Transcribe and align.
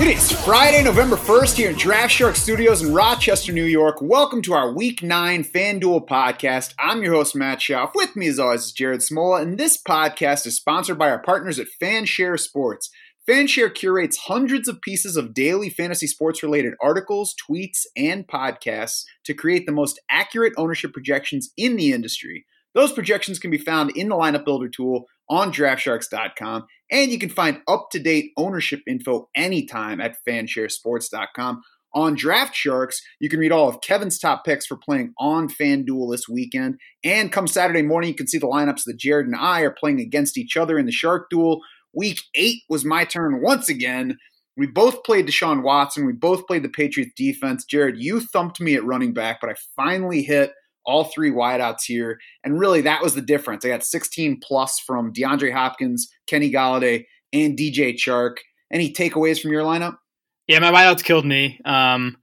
It 0.00 0.16
is 0.16 0.32
Friday, 0.44 0.82
November 0.82 1.16
1st 1.16 1.56
here 1.56 1.70
in 1.70 1.76
Draft 1.76 2.12
Shark 2.12 2.36
Studios 2.36 2.82
in 2.82 2.92
Rochester, 2.92 3.52
New 3.52 3.64
York. 3.64 4.02
Welcome 4.02 4.42
to 4.42 4.52
our 4.52 4.70
Week 4.70 5.02
9 5.02 5.44
FanDuel 5.44 6.06
podcast. 6.06 6.74
I'm 6.78 7.02
your 7.02 7.14
host, 7.14 7.34
Matt 7.34 7.60
Schauf. 7.60 7.92
With 7.94 8.16
me, 8.16 8.26
as 8.26 8.38
always, 8.38 8.64
is 8.64 8.72
Jared 8.72 9.00
Smola, 9.00 9.40
and 9.40 9.56
this 9.56 9.80
podcast 9.82 10.46
is 10.46 10.56
sponsored 10.56 10.98
by 10.98 11.08
our 11.10 11.18
partners 11.18 11.58
at 11.58 11.68
Fanshare 11.80 12.38
Sports. 12.38 12.90
Fanshare 13.28 13.72
curates 13.72 14.16
hundreds 14.16 14.66
of 14.66 14.80
pieces 14.80 15.16
of 15.16 15.34
daily 15.34 15.70
fantasy 15.70 16.06
sports 16.06 16.42
related 16.42 16.74
articles, 16.80 17.34
tweets, 17.48 17.86
and 17.96 18.26
podcasts 18.26 19.04
to 19.24 19.34
create 19.34 19.66
the 19.66 19.72
most 19.72 20.00
accurate 20.10 20.54
ownership 20.56 20.92
projections 20.92 21.50
in 21.56 21.76
the 21.76 21.92
industry. 21.92 22.46
Those 22.74 22.92
projections 22.92 23.38
can 23.38 23.50
be 23.50 23.58
found 23.58 23.90
in 23.96 24.08
the 24.08 24.16
lineup 24.16 24.44
builder 24.44 24.68
tool 24.68 25.06
on 25.28 25.52
draftsharks.com, 25.52 26.66
and 26.90 27.10
you 27.10 27.18
can 27.18 27.28
find 27.28 27.60
up 27.68 27.88
to 27.92 27.98
date 27.98 28.32
ownership 28.36 28.80
info 28.86 29.28
anytime 29.34 30.00
at 30.00 30.16
fansharesports.com. 30.28 31.62
On 31.92 32.14
Draft 32.14 32.54
Sharks, 32.54 33.02
you 33.18 33.28
can 33.28 33.40
read 33.40 33.50
all 33.50 33.68
of 33.68 33.80
Kevin's 33.80 34.18
top 34.18 34.44
picks 34.44 34.64
for 34.64 34.76
playing 34.76 35.12
on 35.18 35.48
FanDuel 35.48 36.12
this 36.12 36.28
weekend. 36.28 36.78
And 37.02 37.32
come 37.32 37.48
Saturday 37.48 37.82
morning, 37.82 38.10
you 38.10 38.14
can 38.14 38.28
see 38.28 38.38
the 38.38 38.46
lineups 38.46 38.84
that 38.86 38.96
Jared 38.96 39.26
and 39.26 39.34
I 39.34 39.62
are 39.62 39.74
playing 39.76 40.00
against 40.00 40.38
each 40.38 40.56
other 40.56 40.78
in 40.78 40.86
the 40.86 40.92
Shark 40.92 41.28
Duel. 41.30 41.60
Week 41.92 42.20
eight 42.34 42.62
was 42.68 42.84
my 42.84 43.04
turn 43.04 43.42
once 43.42 43.68
again. 43.68 44.18
We 44.56 44.66
both 44.66 45.04
played 45.04 45.26
Deshaun 45.26 45.62
Watson. 45.62 46.04
We 46.04 46.12
both 46.12 46.46
played 46.46 46.62
the 46.62 46.68
Patriots 46.68 47.12
defense. 47.16 47.64
Jared, 47.64 47.98
you 47.98 48.20
thumped 48.20 48.60
me 48.60 48.74
at 48.74 48.84
running 48.84 49.12
back, 49.12 49.40
but 49.40 49.50
I 49.50 49.54
finally 49.74 50.22
hit 50.22 50.52
all 50.84 51.04
three 51.04 51.30
wideouts 51.30 51.82
here. 51.86 52.18
And 52.44 52.58
really, 52.58 52.80
that 52.82 53.02
was 53.02 53.14
the 53.14 53.22
difference. 53.22 53.64
I 53.64 53.68
got 53.68 53.84
16 53.84 54.40
plus 54.42 54.78
from 54.80 55.12
DeAndre 55.12 55.52
Hopkins, 55.52 56.08
Kenny 56.26 56.50
Golladay, 56.50 57.06
and 57.32 57.56
DJ 57.56 57.94
Chark. 57.94 58.36
Any 58.72 58.92
takeaways 58.92 59.40
from 59.40 59.52
your 59.52 59.62
lineup? 59.62 59.96
Yeah, 60.46 60.58
my 60.58 60.72
wideouts 60.72 61.04
killed 61.04 61.26
me. 61.26 61.60
Um, 61.64 62.16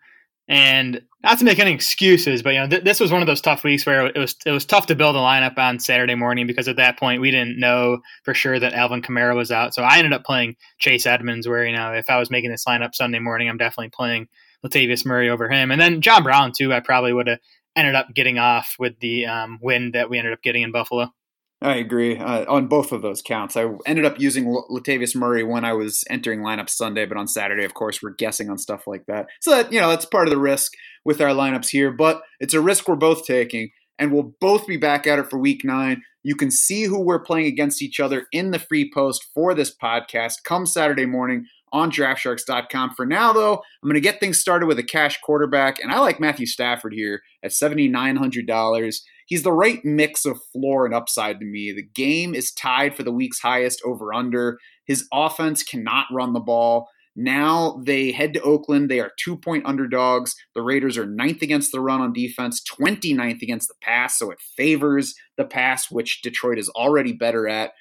and 0.47 1.01
not 1.23 1.39
to 1.39 1.45
make 1.45 1.59
any 1.59 1.73
excuses, 1.73 2.41
but 2.41 2.53
you 2.53 2.59
know, 2.59 2.67
th- 2.67 2.83
this 2.83 2.99
was 2.99 3.11
one 3.11 3.21
of 3.21 3.27
those 3.27 3.41
tough 3.41 3.63
weeks 3.63 3.85
where 3.85 4.07
it 4.07 4.17
was 4.17 4.35
it 4.45 4.51
was 4.51 4.65
tough 4.65 4.85
to 4.87 4.95
build 4.95 5.15
a 5.15 5.19
lineup 5.19 5.57
on 5.57 5.79
Saturday 5.79 6.15
morning 6.15 6.47
because 6.47 6.67
at 6.67 6.77
that 6.77 6.97
point 6.97 7.21
we 7.21 7.31
didn't 7.31 7.59
know 7.59 7.99
for 8.23 8.33
sure 8.33 8.59
that 8.59 8.73
Alvin 8.73 9.01
Kamara 9.01 9.35
was 9.35 9.51
out. 9.51 9.73
So 9.73 9.83
I 9.83 9.97
ended 9.97 10.13
up 10.13 10.23
playing 10.23 10.55
Chase 10.79 11.05
Edmonds, 11.05 11.47
where 11.47 11.65
you 11.65 11.75
know 11.75 11.91
if 11.91 12.09
I 12.09 12.17
was 12.17 12.31
making 12.31 12.51
this 12.51 12.65
lineup 12.65 12.95
Sunday 12.95 13.19
morning, 13.19 13.49
I'm 13.49 13.57
definitely 13.57 13.89
playing 13.89 14.27
Latavius 14.65 15.05
Murray 15.05 15.29
over 15.29 15.49
him, 15.49 15.71
and 15.71 15.81
then 15.81 16.01
John 16.01 16.23
Brown 16.23 16.53
too. 16.57 16.73
I 16.73 16.79
probably 16.79 17.13
would 17.13 17.27
have 17.27 17.39
ended 17.75 17.95
up 17.95 18.13
getting 18.13 18.39
off 18.39 18.75
with 18.79 18.99
the 18.99 19.25
um, 19.25 19.59
win 19.61 19.91
that 19.91 20.09
we 20.09 20.17
ended 20.17 20.33
up 20.33 20.41
getting 20.41 20.63
in 20.63 20.71
Buffalo. 20.71 21.13
I 21.61 21.75
agree 21.77 22.17
uh, 22.17 22.45
on 22.47 22.67
both 22.67 22.91
of 22.91 23.02
those 23.02 23.23
counts. 23.23 23.58
I 23.58 23.67
ended 23.88 24.05
up 24.05 24.19
using 24.19 24.45
Latavius 24.45 25.16
Murray 25.16 25.44
when 25.44 25.66
I 25.66 25.73
was 25.73 26.03
entering 26.08 26.41
lineup 26.41 26.69
Sunday, 26.69 27.05
but 27.05 27.17
on 27.17 27.27
Saturday, 27.27 27.64
of 27.64 27.73
course, 27.73 28.02
we're 28.02 28.11
guessing 28.11 28.49
on 28.52 28.59
stuff 28.59 28.86
like 28.86 29.08
that. 29.08 29.27
So 29.41 29.52
that 29.52 29.73
you 29.73 29.80
know 29.81 29.89
that's 29.89 30.05
part 30.05 30.27
of 30.27 30.31
the 30.31 30.39
risk 30.39 30.73
with 31.03 31.19
our 31.19 31.31
lineups 31.31 31.69
here, 31.69 31.91
but 31.91 32.22
it's 32.39 32.53
a 32.53 32.61
risk 32.61 32.88
we're 32.88 32.95
both 32.95 33.25
taking, 33.25 33.72
and 33.97 34.11
we'll 34.11 34.36
both 34.39 34.67
be 34.67 34.77
back 34.77 35.08
at 35.08 35.17
it 35.17 35.30
for 35.31 35.39
Week 35.39 35.64
Nine. 35.64 36.03
You 36.22 36.36
can 36.36 36.52
see 36.52 36.83
who 36.83 36.99
we're 36.99 37.23
playing 37.23 37.47
against 37.47 37.81
each 37.81 37.99
other 37.99 38.27
in 38.31 38.52
the 38.52 38.59
free 38.59 38.92
post 38.94 39.25
for 39.33 39.55
this 39.55 39.75
podcast 39.75 40.44
come 40.44 40.67
Saturday 40.67 41.05
morning 41.05 41.47
on 41.71 41.91
draftsharks.com. 41.91 42.95
For 42.95 43.05
now, 43.05 43.33
though, 43.33 43.53
I'm 43.53 43.89
going 43.89 43.95
to 43.95 44.01
get 44.01 44.19
things 44.19 44.39
started 44.39 44.67
with 44.67 44.79
a 44.79 44.83
cash 44.83 45.19
quarterback, 45.21 45.79
and 45.79 45.91
I 45.91 45.99
like 45.99 46.19
Matthew 46.19 46.45
Stafford 46.45 46.93
here 46.93 47.21
at 47.43 47.52
$7,900. 47.52 48.99
He's 49.25 49.43
the 49.43 49.52
right 49.52 49.83
mix 49.83 50.25
of 50.25 50.39
floor 50.53 50.86
and 50.86 50.95
upside 50.95 51.39
to 51.39 51.45
me. 51.45 51.73
The 51.73 51.83
game 51.83 52.33
is 52.33 52.52
tied 52.52 52.95
for 52.95 53.03
the 53.03 53.11
week's 53.11 53.39
highest 53.39 53.81
over 53.86 54.14
under. 54.14 54.58
His 54.86 55.08
offense 55.14 55.64
cannot 55.64 56.05
run 56.11 56.33
the 56.33 56.39
ball. 56.39 56.87
Now 57.19 57.81
they 57.83 58.11
head 58.11 58.36
to 58.36 58.42
Oakland. 58.42 58.89
They 58.89 58.99
are 58.99 59.11
two 59.19 59.36
point 59.36 59.65
underdogs. 59.65 60.36
The 60.53 60.61
Raiders 60.61 60.99
are 60.99 61.05
ninth 61.05 61.42
against 61.42 61.71
the 61.71 61.81
run 61.81 61.99
on 61.99 62.13
defense, 62.13 62.61
29th 62.80 63.42
against 63.42 63.67
the 63.67 63.73
pass. 63.81 64.19
So 64.19 64.30
it 64.30 64.39
favors 64.39 65.15
the 65.36 65.43
pass, 65.43 65.89
which 65.89 66.21
Detroit 66.21 66.59
is 66.59 66.69
already 66.69 67.13
better 67.13 67.47
at. 67.47 67.71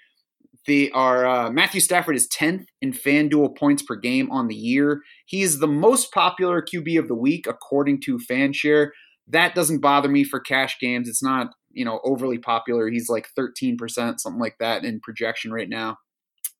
They 0.67 0.91
are 0.91 1.27
uh, 1.27 1.51
Matthew 1.51 1.81
Stafford 1.81 2.17
is 2.17 2.29
10th 2.29 2.67
in 2.83 2.93
FanDuel 2.93 3.57
points 3.57 3.83
per 3.83 3.97
game 3.97 4.31
on 4.31 4.49
the 4.49 4.55
year. 4.55 5.01
He's 5.27 5.59
the 5.59 5.69
most 5.69 6.13
popular 6.13 6.63
QB 6.63 6.99
of 6.99 7.09
the 7.09 7.15
week 7.15 7.47
according 7.47 8.01
to 8.03 8.19
FanShare. 8.19 8.91
That 9.29 9.55
doesn't 9.55 9.81
bother 9.81 10.09
me 10.09 10.25
for 10.25 10.41
cash 10.41 10.77
games. 10.81 11.09
It's 11.09 11.23
not 11.23 11.49
you 11.73 11.85
know 11.85 12.01
overly 12.05 12.39
popular. 12.39 12.89
He's 12.89 13.09
like 13.09 13.29
13%, 13.39 13.77
something 14.19 14.41
like 14.41 14.57
that 14.59 14.85
in 14.85 15.01
projection 15.01 15.53
right 15.53 15.69
now. 15.69 15.99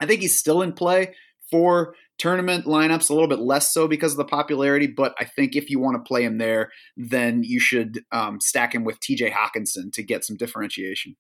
I 0.01 0.07
think 0.07 0.21
he's 0.21 0.39
still 0.39 0.63
in 0.63 0.73
play 0.73 1.15
for 1.51 1.95
tournament 2.19 2.65
lineups, 2.67 3.11
a 3.11 3.13
little 3.13 3.29
bit 3.29 3.39
less 3.39 3.73
so 3.73 3.89
because 3.89 4.13
of 4.13 4.19
the 4.19 4.25
popularity. 4.25 4.87
But 4.87 5.15
I 5.19 5.25
think 5.25 5.55
if 5.55 5.71
you 5.71 5.79
want 5.79 5.97
to 5.97 6.07
play 6.07 6.25
him 6.25 6.39
there, 6.39 6.71
then 6.97 7.43
you 7.43 7.61
should 7.61 8.05
um, 8.13 8.41
stack 8.41 8.75
him 8.75 8.85
with 8.85 9.01
TJ 9.01 9.33
Hockenson 9.33 9.93
to 9.93 10.03
get 10.03 10.25
some 10.25 10.37
differentiation. 10.37 11.17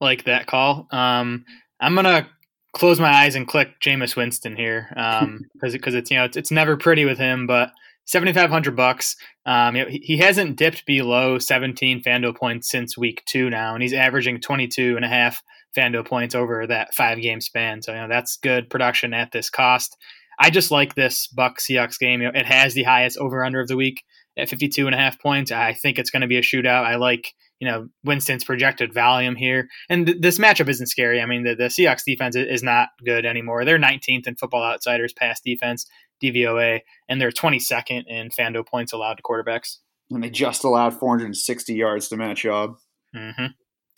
Like 0.00 0.24
that 0.24 0.46
call. 0.46 0.86
Um, 0.90 1.44
I'm 1.80 1.94
gonna 1.94 2.28
close 2.72 3.00
my 3.00 3.12
eyes 3.12 3.34
and 3.34 3.48
click 3.48 3.80
Jameis 3.80 4.16
Winston 4.16 4.56
here 4.56 4.88
because 4.90 5.22
um, 5.22 5.40
because 5.60 5.94
it's 5.94 6.10
you 6.10 6.16
know 6.16 6.24
it's, 6.24 6.36
it's 6.36 6.50
never 6.50 6.76
pretty 6.76 7.04
with 7.04 7.18
him, 7.18 7.46
but. 7.46 7.72
7500 8.06 8.74
bucks. 8.74 9.14
Um, 9.46 9.76
you 9.76 9.84
know, 9.84 9.88
he, 9.88 9.98
he 9.98 10.16
hasn't 10.16 10.56
dipped 10.56 10.84
below 10.84 11.38
17 11.38 12.02
fanduel 12.02 12.34
points 12.34 12.68
since 12.68 12.98
week 12.98 13.22
two 13.24 13.48
now 13.48 13.74
and 13.74 13.82
he's 13.84 13.92
averaging 13.92 14.40
22 14.40 14.96
and 14.96 15.04
a 15.04 15.08
half 15.08 15.40
fanduel 15.76 16.04
points 16.04 16.34
over 16.34 16.66
that 16.66 16.94
five 16.94 17.20
game 17.20 17.40
span. 17.40 17.82
So 17.82 17.92
you 17.92 18.00
know 18.00 18.08
that's 18.08 18.36
good 18.36 18.68
production 18.68 19.14
at 19.14 19.32
this 19.32 19.50
cost. 19.50 19.96
I 20.38 20.50
just 20.50 20.70
like 20.70 20.94
this 20.94 21.26
buck 21.28 21.58
seahawks 21.58 21.98
game. 21.98 22.22
You 22.22 22.32
know, 22.32 22.38
it 22.38 22.46
has 22.46 22.74
the 22.74 22.84
highest 22.84 23.18
over 23.18 23.44
under 23.44 23.60
of 23.60 23.68
the 23.68 23.76
week 23.76 24.02
at 24.36 24.48
52 24.48 24.86
and 24.86 24.94
a 24.94 24.98
half 24.98 25.20
points. 25.20 25.52
I 25.52 25.74
think 25.74 25.98
it's 25.98 26.10
going 26.10 26.22
to 26.22 26.26
be 26.26 26.38
a 26.38 26.42
shootout. 26.42 26.84
I 26.84 26.96
like 26.96 27.34
you 27.60 27.68
know 27.68 27.88
Winston's 28.04 28.44
projected 28.44 28.92
volume 28.92 29.36
here, 29.36 29.68
and 29.88 30.06
th- 30.06 30.18
this 30.20 30.38
matchup 30.38 30.68
isn't 30.68 30.88
scary. 30.88 31.20
I 31.20 31.26
mean, 31.26 31.44
the, 31.44 31.54
the 31.54 31.64
Seahawks 31.64 32.04
defense 32.04 32.34
is 32.34 32.62
not 32.62 32.88
good 33.04 33.24
anymore. 33.24 33.64
They're 33.64 33.78
19th 33.78 34.26
in 34.26 34.36
Football 34.36 34.64
Outsiders 34.64 35.12
pass 35.12 35.40
defense 35.40 35.86
DVOA, 36.22 36.80
and 37.08 37.20
they're 37.20 37.30
22nd 37.30 38.04
in 38.06 38.30
FanDuel 38.30 38.66
points 38.66 38.92
allowed 38.92 39.14
to 39.18 39.22
quarterbacks. 39.22 39.76
And 40.10 40.24
they 40.24 40.30
just 40.30 40.64
allowed 40.64 40.98
460 40.98 41.74
yards 41.74 42.08
to 42.08 42.16
Matt 42.16 42.36
Schaub. 42.36 42.76
Mm-hmm. 43.14 43.46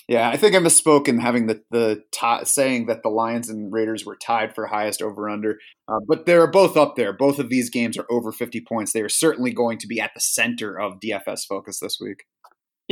Yeah, 0.08 0.28
I 0.28 0.36
think 0.36 0.54
I 0.54 0.58
misspoke 0.58 1.06
in 1.06 1.20
having 1.20 1.46
the 1.46 1.62
the 1.70 2.02
t- 2.12 2.44
saying 2.44 2.86
that 2.86 3.02
the 3.02 3.08
Lions 3.08 3.48
and 3.48 3.72
Raiders 3.72 4.04
were 4.04 4.16
tied 4.16 4.54
for 4.54 4.66
highest 4.66 5.00
over 5.00 5.28
under, 5.28 5.58
uh, 5.88 6.00
but 6.08 6.26
they're 6.26 6.50
both 6.50 6.76
up 6.76 6.96
there. 6.96 7.12
Both 7.12 7.38
of 7.38 7.48
these 7.48 7.70
games 7.70 7.96
are 7.96 8.06
over 8.10 8.32
50 8.32 8.64
points. 8.68 8.92
They 8.92 9.02
are 9.02 9.08
certainly 9.08 9.52
going 9.52 9.78
to 9.78 9.86
be 9.86 10.00
at 10.00 10.10
the 10.14 10.20
center 10.20 10.78
of 10.78 10.98
DFS 11.00 11.46
focus 11.48 11.78
this 11.78 11.98
week. 12.00 12.24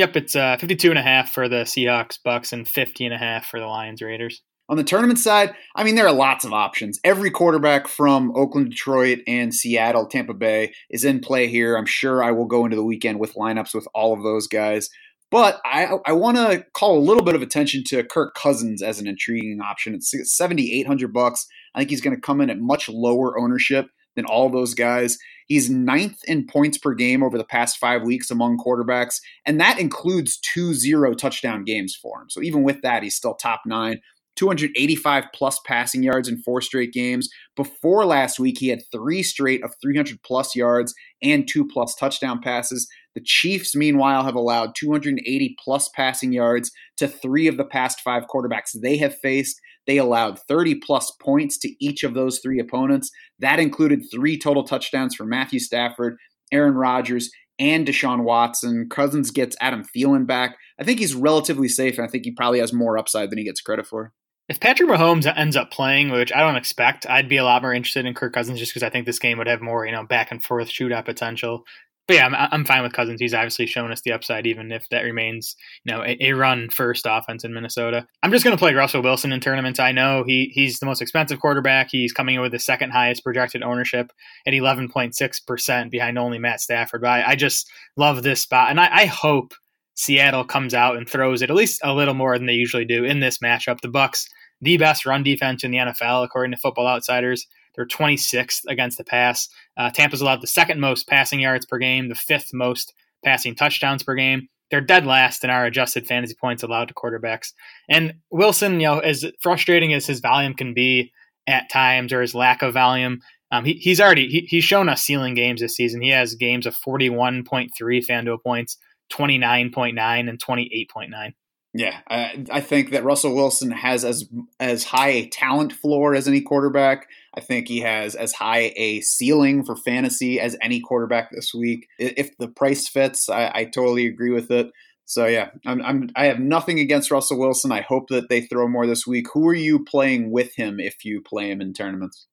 Yep, 0.00 0.16
it's 0.16 0.34
uh, 0.34 0.56
52 0.56 0.88
and 0.88 0.98
a 0.98 1.02
half 1.02 1.30
for 1.30 1.46
the 1.46 1.64
Seahawks 1.64 2.16
Bucs 2.26 2.54
and 2.54 2.66
50 2.66 3.04
and 3.04 3.12
a 3.12 3.18
half 3.18 3.44
for 3.44 3.60
the 3.60 3.66
Lions 3.66 4.00
Raiders. 4.00 4.40
On 4.70 4.78
the 4.78 4.82
tournament 4.82 5.18
side, 5.18 5.52
I 5.76 5.84
mean, 5.84 5.94
there 5.94 6.06
are 6.06 6.12
lots 6.12 6.42
of 6.42 6.54
options. 6.54 6.98
Every 7.04 7.30
quarterback 7.30 7.86
from 7.86 8.34
Oakland, 8.34 8.70
Detroit, 8.70 9.18
and 9.26 9.52
Seattle, 9.54 10.06
Tampa 10.06 10.32
Bay 10.32 10.72
is 10.88 11.04
in 11.04 11.20
play 11.20 11.48
here. 11.48 11.76
I'm 11.76 11.84
sure 11.84 12.24
I 12.24 12.30
will 12.30 12.46
go 12.46 12.64
into 12.64 12.78
the 12.78 12.82
weekend 12.82 13.20
with 13.20 13.34
lineups 13.34 13.74
with 13.74 13.86
all 13.94 14.14
of 14.14 14.22
those 14.22 14.46
guys. 14.46 14.88
But 15.30 15.60
I, 15.66 15.98
I 16.06 16.12
want 16.12 16.38
to 16.38 16.64
call 16.72 16.96
a 16.96 17.04
little 17.04 17.22
bit 17.22 17.34
of 17.34 17.42
attention 17.42 17.84
to 17.88 18.02
Kirk 18.02 18.34
Cousins 18.34 18.80
as 18.80 19.00
an 19.00 19.06
intriguing 19.06 19.60
option. 19.60 19.92
It's 19.92 20.14
7,800 20.34 21.12
bucks. 21.12 21.46
I 21.74 21.80
think 21.80 21.90
he's 21.90 22.00
going 22.00 22.16
to 22.16 22.22
come 22.22 22.40
in 22.40 22.48
at 22.48 22.58
much 22.58 22.88
lower 22.88 23.38
ownership 23.38 23.90
than 24.20 24.26
all 24.26 24.50
those 24.50 24.74
guys. 24.74 25.18
He's 25.46 25.70
ninth 25.70 26.20
in 26.28 26.46
points 26.46 26.78
per 26.78 26.94
game 26.94 27.22
over 27.22 27.38
the 27.38 27.44
past 27.44 27.78
five 27.78 28.02
weeks 28.02 28.30
among 28.30 28.58
quarterbacks, 28.58 29.16
and 29.46 29.60
that 29.60 29.80
includes 29.80 30.38
two 30.38 30.74
zero 30.74 31.14
touchdown 31.14 31.64
games 31.64 31.96
for 32.00 32.20
him. 32.20 32.30
So 32.30 32.42
even 32.42 32.62
with 32.62 32.82
that, 32.82 33.02
he's 33.02 33.16
still 33.16 33.34
top 33.34 33.62
nine. 33.66 34.00
285 34.36 35.24
plus 35.34 35.58
passing 35.66 36.02
yards 36.02 36.28
in 36.28 36.40
four 36.42 36.60
straight 36.62 36.92
games. 36.92 37.28
Before 37.56 38.06
last 38.06 38.38
week, 38.38 38.58
he 38.58 38.68
had 38.68 38.80
three 38.90 39.22
straight 39.22 39.62
of 39.62 39.74
300 39.82 40.22
plus 40.22 40.54
yards 40.54 40.94
and 41.20 41.46
two 41.46 41.66
plus 41.66 41.94
touchdown 41.94 42.40
passes. 42.40 42.88
The 43.14 43.20
Chiefs, 43.20 43.74
meanwhile, 43.74 44.22
have 44.22 44.36
allowed 44.36 44.74
280 44.76 45.56
plus 45.62 45.88
passing 45.90 46.32
yards 46.32 46.70
to 46.96 47.08
three 47.08 47.48
of 47.48 47.56
the 47.56 47.64
past 47.64 48.00
five 48.00 48.24
quarterbacks 48.32 48.70
they 48.80 48.96
have 48.98 49.18
faced. 49.18 49.60
They 49.86 49.98
allowed 49.98 50.38
30 50.38 50.76
plus 50.76 51.10
points 51.20 51.58
to 51.58 51.74
each 51.84 52.04
of 52.04 52.14
those 52.14 52.38
three 52.38 52.60
opponents. 52.60 53.10
That 53.38 53.58
included 53.58 54.02
three 54.10 54.38
total 54.38 54.64
touchdowns 54.64 55.14
for 55.14 55.24
Matthew 55.24 55.58
Stafford, 55.58 56.16
Aaron 56.52 56.74
Rodgers, 56.74 57.30
and 57.58 57.86
Deshaun 57.86 58.24
Watson. 58.24 58.88
Cousins 58.88 59.30
gets 59.30 59.56
Adam 59.60 59.84
Thielen 59.84 60.26
back. 60.26 60.56
I 60.80 60.84
think 60.84 60.98
he's 60.98 61.14
relatively 61.14 61.68
safe, 61.68 61.98
and 61.98 62.06
I 62.06 62.10
think 62.10 62.24
he 62.24 62.32
probably 62.32 62.60
has 62.60 62.72
more 62.72 62.98
upside 62.98 63.30
than 63.30 63.38
he 63.38 63.44
gets 63.44 63.60
credit 63.60 63.86
for. 63.86 64.12
if 64.48 64.58
Patrick 64.58 64.88
Mahomes 64.88 65.32
ends 65.36 65.56
up 65.56 65.70
playing, 65.70 66.10
which 66.10 66.32
I 66.32 66.40
don't 66.40 66.56
expect, 66.56 67.06
I'd 67.08 67.28
be 67.28 67.36
a 67.36 67.44
lot 67.44 67.62
more 67.62 67.72
interested 67.72 68.06
in 68.06 68.14
Kirk 68.14 68.32
Cousins 68.32 68.58
just 68.58 68.72
because 68.72 68.82
I 68.82 68.90
think 68.90 69.06
this 69.06 69.18
game 69.18 69.38
would 69.38 69.46
have 69.46 69.60
more, 69.60 69.86
you 69.86 69.92
know, 69.92 70.04
back 70.04 70.32
and 70.32 70.42
forth 70.42 70.68
shootout 70.68 71.04
potential. 71.04 71.64
But 72.10 72.16
yeah, 72.16 72.26
I'm, 72.26 72.34
I'm 72.34 72.64
fine 72.64 72.82
with 72.82 72.92
Cousins. 72.92 73.20
He's 73.20 73.34
obviously 73.34 73.66
shown 73.66 73.92
us 73.92 74.00
the 74.00 74.10
upside, 74.10 74.44
even 74.44 74.72
if 74.72 74.88
that 74.88 75.02
remains, 75.02 75.54
you 75.84 75.94
know, 75.94 76.02
a, 76.02 76.16
a 76.20 76.32
run 76.32 76.68
first 76.68 77.06
offense 77.08 77.44
in 77.44 77.54
Minnesota. 77.54 78.04
I'm 78.24 78.32
just 78.32 78.42
going 78.42 78.56
to 78.56 78.58
play 78.58 78.74
Russell 78.74 79.00
Wilson 79.00 79.30
in 79.30 79.38
tournaments. 79.38 79.78
I 79.78 79.92
know 79.92 80.24
he 80.26 80.50
he's 80.52 80.80
the 80.80 80.86
most 80.86 81.00
expensive 81.00 81.38
quarterback. 81.38 81.86
He's 81.88 82.12
coming 82.12 82.34
in 82.34 82.40
with 82.40 82.50
the 82.50 82.58
second 82.58 82.90
highest 82.90 83.22
projected 83.22 83.62
ownership 83.62 84.10
at 84.44 84.52
11.6 84.52 85.46
percent 85.46 85.92
behind 85.92 86.18
only 86.18 86.40
Matt 86.40 86.60
Stafford. 86.60 87.02
But 87.02 87.10
I, 87.10 87.30
I 87.30 87.36
just 87.36 87.70
love 87.96 88.24
this 88.24 88.40
spot, 88.40 88.70
and 88.70 88.80
I, 88.80 88.88
I 89.02 89.04
hope 89.04 89.54
Seattle 89.94 90.44
comes 90.44 90.74
out 90.74 90.96
and 90.96 91.08
throws 91.08 91.42
it 91.42 91.50
at 91.50 91.54
least 91.54 91.80
a 91.84 91.94
little 91.94 92.14
more 92.14 92.36
than 92.36 92.46
they 92.46 92.54
usually 92.54 92.84
do 92.84 93.04
in 93.04 93.20
this 93.20 93.38
matchup. 93.38 93.82
The 93.82 93.88
Bucs 93.88 94.24
the 94.60 94.76
best 94.76 95.06
run 95.06 95.22
defense 95.22 95.64
in 95.64 95.70
the 95.70 95.78
NFL, 95.78 96.24
according 96.24 96.52
to 96.52 96.58
Football 96.58 96.86
Outsiders. 96.86 97.46
They're 97.74 97.86
26th 97.86 98.62
against 98.68 98.98
the 98.98 99.04
pass. 99.04 99.48
Uh, 99.76 99.90
Tampa's 99.90 100.20
allowed 100.20 100.42
the 100.42 100.46
second 100.46 100.80
most 100.80 101.08
passing 101.08 101.40
yards 101.40 101.66
per 101.66 101.78
game, 101.78 102.08
the 102.08 102.14
fifth 102.14 102.50
most 102.52 102.92
passing 103.24 103.54
touchdowns 103.54 104.02
per 104.02 104.14
game. 104.14 104.48
They're 104.70 104.80
dead 104.80 105.04
last 105.04 105.42
in 105.42 105.50
our 105.50 105.64
adjusted 105.64 106.06
fantasy 106.06 106.34
points 106.40 106.62
allowed 106.62 106.88
to 106.88 106.94
quarterbacks. 106.94 107.52
And 107.88 108.14
Wilson, 108.30 108.74
you 108.74 108.86
know, 108.86 108.98
as 109.00 109.24
frustrating 109.40 109.92
as 109.92 110.06
his 110.06 110.20
volume 110.20 110.54
can 110.54 110.74
be 110.74 111.12
at 111.46 111.70
times 111.70 112.12
or 112.12 112.20
his 112.22 112.34
lack 112.34 112.62
of 112.62 112.74
volume, 112.74 113.20
um, 113.50 113.64
he, 113.64 113.74
he's 113.74 114.00
already 114.00 114.28
he, 114.28 114.40
he's 114.48 114.64
shown 114.64 114.88
us 114.88 115.02
ceiling 115.02 115.34
games 115.34 115.60
this 115.60 115.74
season. 115.74 116.00
He 116.00 116.10
has 116.10 116.34
games 116.34 116.66
of 116.66 116.76
41.3 116.76 117.70
FanDuel 117.80 118.42
points, 118.42 118.76
29.9, 119.12 120.28
and 120.28 120.38
28.9. 120.38 121.32
Yeah, 121.72 122.00
I, 122.08 122.44
I 122.50 122.60
think 122.60 122.90
that 122.90 123.04
Russell 123.04 123.34
Wilson 123.34 123.70
has 123.70 124.04
as 124.04 124.28
as 124.58 124.84
high 124.84 125.10
a 125.10 125.28
talent 125.28 125.72
floor 125.72 126.14
as 126.14 126.26
any 126.26 126.40
quarterback. 126.40 127.06
I 127.34 127.40
think 127.40 127.68
he 127.68 127.80
has 127.80 128.16
as 128.16 128.32
high 128.32 128.72
a 128.76 129.00
ceiling 129.02 129.64
for 129.64 129.76
fantasy 129.76 130.40
as 130.40 130.56
any 130.60 130.80
quarterback 130.80 131.30
this 131.30 131.52
week. 131.54 131.86
If 131.98 132.36
the 132.38 132.48
price 132.48 132.88
fits, 132.88 133.28
I, 133.28 133.52
I 133.54 133.64
totally 133.66 134.06
agree 134.06 134.32
with 134.32 134.50
it. 134.50 134.72
So 135.04 135.26
yeah, 135.26 135.50
I'm, 135.64 135.80
I'm 135.82 136.10
I 136.16 136.26
have 136.26 136.40
nothing 136.40 136.80
against 136.80 137.10
Russell 137.10 137.38
Wilson. 137.38 137.70
I 137.70 137.82
hope 137.82 138.08
that 138.08 138.28
they 138.28 138.42
throw 138.42 138.66
more 138.66 138.86
this 138.86 139.06
week. 139.06 139.26
Who 139.32 139.46
are 139.46 139.54
you 139.54 139.84
playing 139.84 140.32
with 140.32 140.54
him 140.56 140.80
if 140.80 141.04
you 141.04 141.20
play 141.20 141.50
him 141.50 141.60
in 141.60 141.72
tournaments? 141.72 142.26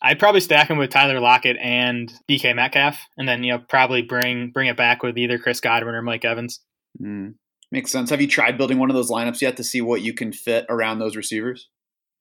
I'd 0.00 0.18
probably 0.18 0.40
stack 0.40 0.70
him 0.70 0.78
with 0.78 0.90
Tyler 0.90 1.20
Lockett 1.20 1.56
and 1.60 2.12
DK 2.28 2.54
Metcalf, 2.54 2.98
and 3.18 3.28
then 3.28 3.42
you 3.42 3.52
know 3.52 3.64
probably 3.68 4.02
bring 4.02 4.50
bring 4.50 4.68
it 4.68 4.76
back 4.76 5.02
with 5.02 5.18
either 5.18 5.38
Chris 5.38 5.60
Godwin 5.60 5.94
or 5.94 6.02
Mike 6.02 6.24
Evans. 6.24 6.60
Mm. 7.02 7.34
Makes 7.70 7.92
sense. 7.92 8.10
Have 8.10 8.20
you 8.20 8.28
tried 8.28 8.56
building 8.56 8.78
one 8.78 8.90
of 8.90 8.96
those 8.96 9.10
lineups 9.10 9.42
yet 9.42 9.56
to 9.58 9.64
see 9.64 9.80
what 9.80 10.00
you 10.00 10.14
can 10.14 10.32
fit 10.32 10.64
around 10.68 10.98
those 10.98 11.16
receivers? 11.16 11.68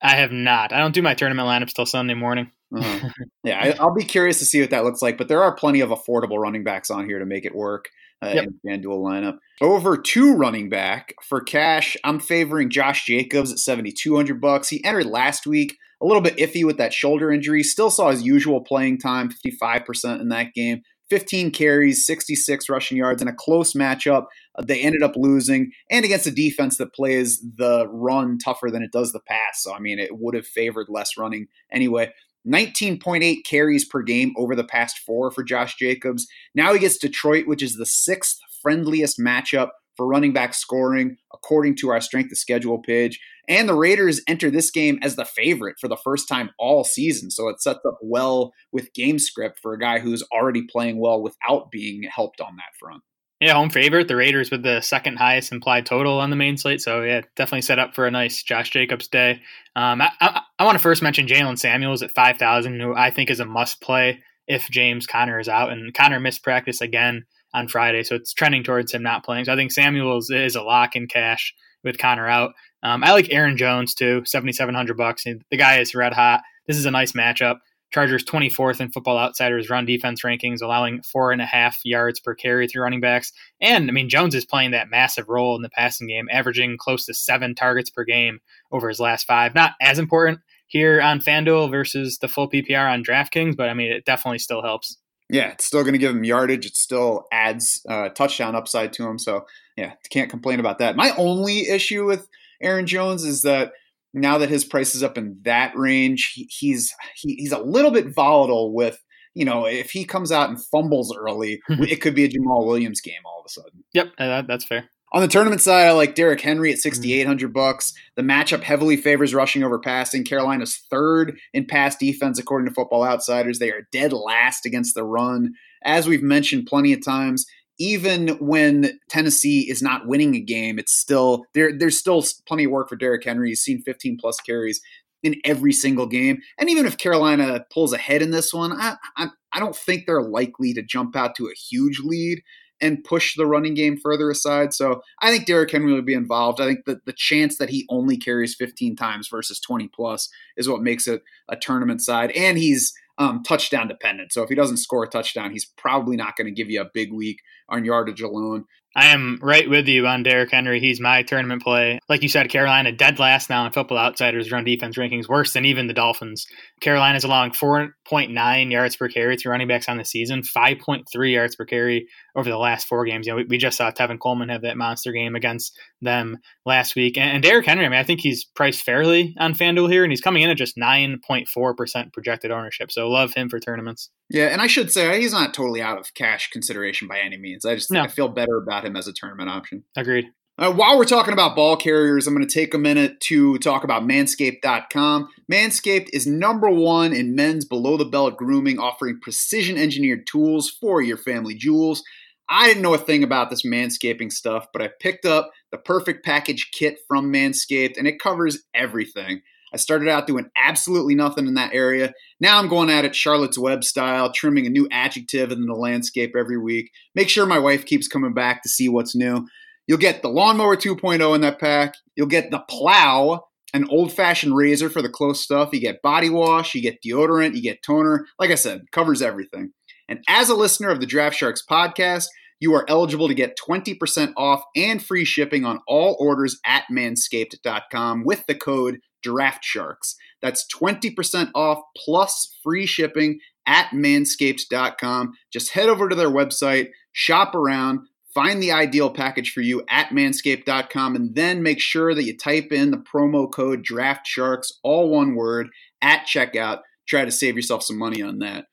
I 0.01 0.15
have 0.15 0.31
not. 0.31 0.73
I 0.73 0.79
don't 0.79 0.93
do 0.93 1.01
my 1.01 1.13
tournament 1.13 1.47
lineups 1.47 1.73
till 1.73 1.85
Sunday 1.85 2.13
morning. 2.13 2.51
Uh-huh. 2.75 3.09
yeah, 3.43 3.75
I, 3.79 3.83
will 3.83 3.93
be 3.93 4.03
curious 4.03 4.39
to 4.39 4.45
see 4.45 4.61
what 4.61 4.69
that 4.71 4.83
looks 4.83 5.01
like. 5.01 5.17
But 5.17 5.27
there 5.27 5.41
are 5.41 5.55
plenty 5.55 5.79
of 5.79 5.89
affordable 5.89 6.37
running 6.37 6.63
backs 6.63 6.91
on 6.91 7.05
here 7.05 7.19
to 7.19 7.25
make 7.25 7.45
it 7.45 7.55
work 7.55 7.89
uh, 8.21 8.31
yep. 8.35 8.45
in 8.45 8.81
FanDuel 8.83 8.99
lineup. 8.99 9.37
Over 9.61 9.97
two 9.97 10.35
running 10.35 10.69
back 10.69 11.15
for 11.23 11.41
cash, 11.41 11.95
I'm 12.03 12.19
favoring 12.19 12.69
Josh 12.69 13.05
Jacobs 13.05 13.51
at 13.51 13.59
7,200 13.59 14.39
bucks. 14.41 14.69
He 14.69 14.83
entered 14.83 15.05
last 15.05 15.47
week 15.47 15.77
a 16.01 16.05
little 16.05 16.21
bit 16.21 16.37
iffy 16.37 16.65
with 16.65 16.77
that 16.77 16.93
shoulder 16.93 17.31
injury. 17.31 17.63
Still 17.63 17.89
saw 17.89 18.11
his 18.11 18.23
usual 18.23 18.61
playing 18.61 18.99
time, 18.99 19.29
55% 19.29 20.21
in 20.21 20.29
that 20.29 20.53
game. 20.53 20.81
15 21.09 21.51
carries, 21.51 22.05
66 22.05 22.69
rushing 22.69 22.97
yards 22.97 23.21
in 23.21 23.27
a 23.27 23.33
close 23.33 23.73
matchup. 23.73 24.25
They 24.61 24.81
ended 24.81 25.03
up 25.03 25.15
losing, 25.15 25.71
and 25.89 26.03
against 26.03 26.27
a 26.27 26.31
defense 26.31 26.77
that 26.77 26.93
plays 26.93 27.39
the 27.41 27.87
run 27.89 28.37
tougher 28.37 28.71
than 28.71 28.83
it 28.83 28.91
does 28.91 29.11
the 29.11 29.19
pass. 29.19 29.63
So, 29.63 29.73
I 29.73 29.79
mean, 29.79 29.99
it 29.99 30.17
would 30.17 30.35
have 30.35 30.47
favored 30.47 30.87
less 30.89 31.17
running 31.17 31.47
anyway. 31.71 32.11
19.8 32.47 33.43
carries 33.45 33.85
per 33.85 34.01
game 34.01 34.33
over 34.37 34.55
the 34.55 34.63
past 34.63 34.99
four 34.99 35.31
for 35.31 35.43
Josh 35.43 35.75
Jacobs. 35.75 36.27
Now 36.55 36.73
he 36.73 36.79
gets 36.79 36.97
Detroit, 36.97 37.45
which 37.45 37.61
is 37.61 37.75
the 37.75 37.85
sixth 37.85 38.39
friendliest 38.61 39.19
matchup 39.19 39.69
for 39.97 40.07
running 40.07 40.31
back 40.31 40.53
scoring, 40.53 41.17
according 41.33 41.75
to 41.75 41.89
our 41.89 41.99
strength 41.99 42.31
of 42.31 42.37
schedule 42.37 42.79
page. 42.79 43.19
And 43.49 43.67
the 43.67 43.73
Raiders 43.73 44.21
enter 44.27 44.49
this 44.49 44.71
game 44.71 44.99
as 45.01 45.15
the 45.15 45.25
favorite 45.25 45.77
for 45.79 45.87
the 45.87 45.97
first 45.97 46.27
time 46.27 46.51
all 46.59 46.83
season. 46.83 47.31
So 47.31 47.49
it 47.49 47.61
sets 47.61 47.79
up 47.85 47.97
well 48.01 48.53
with 48.71 48.93
game 48.93 49.19
script 49.19 49.59
for 49.61 49.73
a 49.73 49.79
guy 49.79 49.99
who's 49.99 50.23
already 50.31 50.63
playing 50.63 50.99
well 50.99 51.21
without 51.21 51.71
being 51.71 52.03
helped 52.03 52.39
on 52.39 52.55
that 52.57 52.75
front. 52.79 53.03
Yeah, 53.39 53.53
home 53.53 53.69
favorite. 53.69 54.07
The 54.07 54.15
Raiders 54.15 54.49
with 54.49 54.63
the 54.63 54.81
second 54.81 55.17
highest 55.17 55.51
implied 55.51 55.85
total 55.85 56.19
on 56.19 56.31
the 56.31 56.35
main 56.35 56.57
slate. 56.57 56.81
So, 56.81 57.03
yeah, 57.03 57.21
definitely 57.35 57.61
set 57.61 57.77
up 57.77 57.93
for 57.93 58.07
a 58.07 58.11
nice 58.11 58.41
Josh 58.41 58.71
Jacobs 58.71 59.07
day. 59.07 59.41
Um, 59.75 60.01
I, 60.01 60.09
I, 60.19 60.41
I 60.57 60.65
want 60.65 60.75
to 60.75 60.81
first 60.81 61.03
mention 61.03 61.27
Jaylen 61.27 61.59
Samuels 61.59 62.01
at 62.01 62.15
5,000, 62.15 62.79
who 62.79 62.95
I 62.95 63.11
think 63.11 63.29
is 63.29 63.39
a 63.39 63.45
must 63.45 63.79
play 63.79 64.23
if 64.47 64.69
James 64.71 65.05
Conner 65.05 65.39
is 65.39 65.47
out. 65.47 65.71
And 65.71 65.93
Conner 65.93 66.19
missed 66.19 66.43
practice 66.43 66.81
again 66.81 67.25
on 67.53 67.67
Friday, 67.67 68.03
so 68.03 68.15
it's 68.15 68.33
trending 68.33 68.63
towards 68.63 68.93
him 68.93 69.03
not 69.03 69.23
playing. 69.23 69.45
So 69.45 69.53
I 69.53 69.55
think 69.55 69.71
Samuels 69.71 70.29
is 70.29 70.55
a 70.55 70.61
lock 70.61 70.95
in 70.95 71.07
cash 71.07 71.53
with 71.83 71.97
Conner 71.97 72.27
out. 72.27 72.53
Um, 72.83 73.03
I 73.03 73.11
like 73.11 73.31
Aaron 73.31 73.57
Jones 73.57 73.93
too, 73.93 74.23
seventy 74.25 74.51
seven 74.51 74.75
hundred 74.75 74.97
bucks. 74.97 75.23
The 75.23 75.57
guy 75.57 75.79
is 75.79 75.95
red 75.95 76.13
hot. 76.13 76.41
This 76.67 76.77
is 76.77 76.85
a 76.85 76.91
nice 76.91 77.13
matchup. 77.13 77.57
Chargers 77.97 78.23
24th 78.23 78.79
in 78.79 78.91
Football 78.91 79.17
Outsiders 79.17 79.71
run 79.71 79.83
defense 79.83 80.21
rankings, 80.21 80.61
allowing 80.61 81.01
four 81.01 81.31
and 81.31 81.41
a 81.41 81.47
half 81.47 81.79
yards 81.83 82.19
per 82.19 82.35
carry 82.35 82.67
through 82.67 82.83
running 82.83 83.01
backs. 83.01 83.33
And 83.59 83.89
I 83.89 83.91
mean, 83.91 84.07
Jones 84.07 84.35
is 84.35 84.45
playing 84.45 84.69
that 84.69 84.91
massive 84.91 85.27
role 85.27 85.55
in 85.55 85.63
the 85.63 85.69
passing 85.69 86.07
game, 86.07 86.27
averaging 86.31 86.77
close 86.77 87.07
to 87.07 87.15
seven 87.15 87.55
targets 87.55 87.89
per 87.89 88.03
game 88.03 88.39
over 88.71 88.87
his 88.87 88.99
last 88.99 89.25
five. 89.25 89.55
Not 89.55 89.71
as 89.81 89.97
important 89.97 90.41
here 90.67 91.01
on 91.01 91.21
FanDuel 91.21 91.71
versus 91.71 92.19
the 92.19 92.27
full 92.27 92.47
PPR 92.47 92.87
on 92.87 93.03
DraftKings, 93.03 93.57
but 93.57 93.67
I 93.67 93.73
mean, 93.73 93.91
it 93.91 94.05
definitely 94.05 94.37
still 94.37 94.61
helps. 94.61 94.99
Yeah, 95.27 95.47
it's 95.47 95.65
still 95.65 95.81
going 95.81 95.93
to 95.93 95.97
give 95.97 96.11
him 96.11 96.23
yardage. 96.23 96.67
It 96.67 96.77
still 96.77 97.25
adds 97.31 97.83
uh, 97.89 98.09
touchdown 98.09 98.55
upside 98.55 98.93
to 98.93 99.07
him. 99.07 99.17
So, 99.17 99.47
yeah, 99.75 99.93
can't 100.11 100.29
complain 100.29 100.59
about 100.59 100.77
that. 100.77 100.95
My 100.95 101.15
only 101.17 101.67
issue 101.67 102.05
with 102.05 102.27
Aaron 102.61 102.85
Jones 102.85 103.23
is 103.23 103.41
that 103.41 103.71
now 104.17 104.37
that 104.37 104.49
his 104.49 104.65
price 104.65 104.95
is 104.95 105.03
up 105.03 105.17
in 105.17 105.39
that 105.43 105.75
range, 105.75 106.33
he, 106.33 106.49
he's 106.49 106.93
he, 107.15 107.35
he's 107.35 107.51
a 107.51 107.59
little 107.59 107.91
bit 107.91 108.13
volatile 108.13 108.73
with 108.73 109.03
you 109.33 109.45
know 109.45 109.65
if 109.65 109.91
he 109.91 110.05
comes 110.05 110.31
out 110.31 110.49
and 110.49 110.63
fumbles 110.65 111.15
early, 111.15 111.61
it 111.69 112.01
could 112.01 112.15
be 112.15 112.25
a 112.25 112.29
Jamaal 112.29 112.65
Williams 112.65 113.01
game 113.01 113.21
all 113.25 113.39
of 113.39 113.45
a 113.45 113.49
sudden. 113.49 113.83
Yep, 113.93 114.07
uh, 114.17 114.27
that, 114.27 114.47
that's 114.47 114.65
fair. 114.65 114.89
On 115.13 115.21
the 115.21 115.27
tournament 115.29 115.61
side, 115.61 115.87
I 115.87 115.91
like 115.93 116.15
Derrick 116.15 116.41
Henry 116.41 116.69
at 116.69 116.77
mm-hmm. 116.77 116.95
6,800 116.95 117.53
bucks. 117.53 117.93
The 118.15 118.23
matchup 118.23 118.61
heavily 118.61 118.97
favors 118.97 119.33
rushing 119.33 119.63
over 119.63 119.79
passing. 119.79 120.25
Carolina's 120.25 120.83
third 120.91 121.39
in 121.53 121.65
pass 121.65 121.95
defense, 121.95 122.37
according 122.37 122.67
to 122.67 122.73
Football 122.73 123.05
Outsiders. 123.05 123.59
They 123.59 123.71
are 123.71 123.87
dead 123.93 124.11
last 124.11 124.65
against 124.65 124.95
the 124.95 125.05
run. 125.05 125.53
As 125.83 126.07
we've 126.07 126.23
mentioned 126.23 126.67
plenty 126.67 126.91
of 126.91 127.05
times, 127.05 127.45
even 127.79 128.29
when 128.39 128.99
Tennessee 129.09 129.69
is 129.69 129.81
not 129.81 130.07
winning 130.07 130.35
a 130.35 130.39
game, 130.39 130.79
it's 130.79 130.93
still 130.93 131.45
there. 131.53 131.71
There's 131.77 131.99
still 131.99 132.23
plenty 132.47 132.65
of 132.65 132.71
work 132.71 132.89
for 132.89 132.95
Derrick 132.95 133.23
Henry. 133.23 133.49
He's 133.49 133.61
seen 133.61 133.81
15 133.81 134.17
plus 134.19 134.39
carries 134.41 134.81
in 135.23 135.35
every 135.43 135.73
single 135.73 136.07
game. 136.07 136.39
And 136.57 136.69
even 136.69 136.85
if 136.85 136.97
Carolina 136.97 137.65
pulls 137.71 137.93
ahead 137.93 138.21
in 138.21 138.31
this 138.31 138.53
one, 138.53 138.73
I, 138.73 138.95
I, 139.15 139.27
I 139.51 139.59
don't 139.59 139.75
think 139.75 140.05
they're 140.05 140.21
likely 140.21 140.73
to 140.73 140.83
jump 140.83 141.15
out 141.15 141.35
to 141.35 141.47
a 141.47 141.55
huge 141.69 141.99
lead 141.99 142.41
and 142.79 143.03
push 143.03 143.35
the 143.35 143.47
running 143.47 143.73
game 143.73 143.97
further 143.97 144.29
aside. 144.29 144.73
So 144.73 145.01
I 145.19 145.31
think 145.31 145.45
Derrick 145.45 145.71
Henry 145.71 145.93
will 145.93 146.03
be 146.03 146.13
involved. 146.13 146.61
I 146.61 146.65
think 146.65 146.85
that 146.85 147.05
the 147.05 147.13
chance 147.13 147.57
that 147.57 147.69
he 147.69 147.87
only 147.89 148.17
carries 148.17 148.55
15 148.55 148.95
times 148.95 149.27
versus 149.27 149.59
20 149.59 149.87
plus 149.87 150.29
is 150.55 150.69
what 150.69 150.83
makes 150.83 151.07
it 151.07 151.23
a 151.49 151.55
tournament 151.55 152.01
side. 152.01 152.31
And 152.31 152.57
he's 152.57 152.93
um, 153.17 153.43
touchdown 153.43 153.87
dependent. 153.87 154.31
So 154.31 154.43
if 154.43 154.49
he 154.49 154.55
doesn't 154.55 154.77
score 154.77 155.03
a 155.03 155.07
touchdown, 155.07 155.51
he's 155.51 155.65
probably 155.65 156.15
not 156.15 156.35
going 156.35 156.45
to 156.45 156.51
give 156.51 156.69
you 156.69 156.81
a 156.81 156.89
big 156.93 157.11
week 157.11 157.39
on 157.69 157.85
yardage 157.85 158.21
alone. 158.21 158.65
I 158.97 159.13
am 159.13 159.37
right 159.43 159.69
with 159.69 159.87
you 159.87 160.07
on 160.07 160.23
Derrick 160.23 160.49
Henry. 160.49 160.79
He's 160.79 160.99
my 160.99 161.21
tournament 161.21 161.61
play. 161.61 161.99
Like 162.09 162.23
you 162.23 162.29
said, 162.29 162.49
Carolina 162.49 162.91
dead 162.91 163.19
last 163.19 163.47
now 163.47 163.63
in 163.67 163.71
Football 163.71 163.99
Outsiders 163.99 164.51
run 164.51 164.63
defense 164.63 164.97
rankings, 164.97 165.29
worse 165.29 165.53
than 165.53 165.65
even 165.65 165.85
the 165.85 165.93
Dolphins. 165.93 166.47
Carolina's 166.81 167.23
allowing 167.23 167.51
4.9 167.51 168.71
yards 168.71 168.95
per 168.95 169.07
carry 169.07 169.37
to 169.37 169.49
running 169.49 169.67
backs 169.67 169.87
on 169.87 169.97
the 169.97 170.03
season, 170.03 170.41
5.3 170.41 171.31
yards 171.31 171.55
per 171.55 171.65
carry 171.65 172.07
over 172.35 172.49
the 172.49 172.57
last 172.57 172.87
four 172.87 173.05
games. 173.05 173.27
You 173.27 173.33
know, 173.33 173.37
we, 173.37 173.43
we 173.43 173.57
just 173.59 173.77
saw 173.77 173.91
Tevin 173.91 174.19
Coleman 174.19 174.49
have 174.49 174.63
that 174.63 174.77
monster 174.77 175.11
game 175.11 175.35
against 175.35 175.77
them 176.01 176.37
last 176.65 176.95
week. 176.95 177.19
And, 177.19 177.29
and 177.29 177.43
Derrick 177.43 177.67
Henry, 177.67 177.85
I 177.85 177.89
mean, 177.89 177.99
I 177.99 178.03
think 178.03 178.21
he's 178.21 178.45
priced 178.45 178.81
fairly 178.81 179.35
on 179.37 179.53
FanDuel 179.53 179.91
here, 179.91 180.03
and 180.03 180.11
he's 180.11 180.21
coming 180.21 180.41
in 180.41 180.49
at 180.49 180.57
just 180.57 180.75
9.4% 180.75 182.13
projected 182.13 182.49
ownership. 182.49 182.91
So 182.91 183.07
love 183.07 183.35
him 183.35 183.47
for 183.47 183.59
tournaments. 183.59 184.09
Yeah, 184.29 184.47
and 184.47 184.61
I 184.61 184.67
should 184.67 184.91
say 184.91 185.19
he's 185.21 185.31
not 185.31 185.53
totally 185.53 185.81
out 185.81 185.97
of 185.97 186.13
cash 186.13 186.49
consideration 186.49 187.07
by 187.07 187.19
any 187.19 187.37
means. 187.37 187.63
I 187.63 187.75
just 187.75 187.91
no. 187.91 188.01
I 188.01 188.07
feel 188.07 188.27
better 188.27 188.57
about 188.57 188.85
him 188.87 188.95
as 188.95 189.07
a 189.07 189.13
tournament 189.13 189.49
option. 189.49 189.83
Agreed. 189.95 190.25
Uh, 190.59 190.73
while 190.73 190.97
we're 190.97 191.05
talking 191.05 191.33
about 191.33 191.55
ball 191.55 191.77
carriers, 191.77 192.25
I'm 192.25 192.33
going 192.33 192.47
to 192.47 192.51
take 192.51 192.73
a 192.73 192.79
minute 192.79 193.19
to 193.21 193.59
talk 193.59 193.83
about 193.83 194.01
manscaped.com. 194.03 195.29
Manscaped 195.51 196.09
is 196.13 196.25
number 196.25 196.67
one 196.67 197.13
in 197.13 197.35
men's 197.35 197.63
below 197.63 197.95
the 197.95 198.05
belt 198.05 198.37
grooming, 198.37 198.79
offering 198.79 199.19
precision 199.21 199.77
engineered 199.77 200.25
tools 200.25 200.67
for 200.67 200.99
your 200.99 201.17
family 201.17 201.53
jewels. 201.53 202.01
I 202.49 202.67
didn't 202.67 202.81
know 202.81 202.95
a 202.95 202.97
thing 202.97 203.23
about 203.23 203.51
this 203.51 203.63
manscaping 203.63 204.31
stuff, 204.31 204.67
but 204.73 204.81
I 204.81 204.89
picked 204.99 205.25
up 205.25 205.51
the 205.71 205.77
perfect 205.77 206.25
package 206.25 206.71
kit 206.71 206.99
from 207.07 207.31
Manscaped 207.31 207.97
and 207.97 208.07
it 208.07 208.19
covers 208.19 208.63
everything. 208.73 209.41
I 209.73 209.77
started 209.77 210.07
out 210.07 210.27
doing 210.27 210.49
absolutely 210.57 211.15
nothing 211.15 211.47
in 211.47 211.55
that 211.55 211.73
area. 211.73 212.13
Now 212.39 212.59
I'm 212.59 212.69
going 212.69 212.89
at 212.89 213.05
it 213.05 213.15
Charlotte's 213.15 213.57
Web 213.57 213.83
style, 213.83 214.31
trimming 214.31 214.65
a 214.65 214.69
new 214.69 214.87
adjective 214.91 215.51
in 215.51 215.65
the 215.65 215.73
landscape 215.73 216.33
every 216.37 216.57
week. 216.57 216.91
Make 217.15 217.29
sure 217.29 217.45
my 217.45 217.59
wife 217.59 217.85
keeps 217.85 218.07
coming 218.07 218.33
back 218.33 218.63
to 218.63 218.69
see 218.69 218.89
what's 218.89 219.15
new. 219.15 219.47
You'll 219.87 219.97
get 219.97 220.21
the 220.21 220.29
Lawnmower 220.29 220.75
2.0 220.75 221.35
in 221.35 221.41
that 221.41 221.59
pack. 221.59 221.93
You'll 222.15 222.27
get 222.27 222.51
the 222.51 222.63
Plow, 222.69 223.45
an 223.73 223.87
old 223.89 224.11
fashioned 224.11 224.55
razor 224.55 224.89
for 224.89 225.01
the 225.01 225.09
close 225.09 225.41
stuff. 225.43 225.69
You 225.73 225.79
get 225.79 226.01
body 226.01 226.29
wash, 226.29 226.75
you 226.75 226.81
get 226.81 227.01
deodorant, 227.05 227.55
you 227.55 227.61
get 227.61 227.83
toner. 227.83 228.25
Like 228.39 228.51
I 228.51 228.55
said, 228.55 228.83
covers 228.91 229.21
everything. 229.21 229.71
And 230.09 230.23
as 230.27 230.49
a 230.49 230.55
listener 230.55 230.89
of 230.89 230.99
the 230.99 231.05
Draft 231.05 231.35
Sharks 231.35 231.63
podcast, 231.69 232.27
you 232.59 232.73
are 232.73 232.85
eligible 232.89 233.27
to 233.27 233.33
get 233.33 233.57
20% 233.57 234.33
off 234.35 234.63
and 234.75 235.03
free 235.03 235.25
shipping 235.25 235.63
on 235.63 235.79
all 235.87 236.17
orders 236.19 236.59
at 236.65 236.85
manscaped.com 236.91 238.23
with 238.25 238.45
the 238.47 238.55
code 238.55 238.99
DraftSharks. 239.25 240.15
That's 240.41 240.65
20% 240.73 241.49
off 241.55 241.79
plus 241.95 242.57
free 242.63 242.85
shipping 242.85 243.39
at 243.65 243.89
manscaped.com. 243.89 245.33
Just 245.51 245.71
head 245.71 245.89
over 245.89 246.09
to 246.09 246.15
their 246.15 246.29
website, 246.29 246.89
shop 247.11 247.53
around, 247.55 248.01
find 248.33 248.61
the 248.61 248.71
ideal 248.71 249.09
package 249.09 249.51
for 249.51 249.61
you 249.61 249.83
at 249.89 250.09
manscaped.com, 250.09 251.15
and 251.15 251.35
then 251.35 251.63
make 251.63 251.81
sure 251.81 252.13
that 252.13 252.23
you 252.23 252.37
type 252.37 252.71
in 252.71 252.91
the 252.91 252.97
promo 252.97 253.51
code 253.51 253.83
Draft 253.83 254.27
Sharks, 254.27 254.71
all 254.83 255.09
one 255.09 255.35
word, 255.35 255.69
at 256.01 256.25
checkout. 256.27 256.81
Try 257.07 257.25
to 257.25 257.31
save 257.31 257.55
yourself 257.55 257.83
some 257.83 257.97
money 257.97 258.21
on 258.21 258.39
that. 258.39 258.65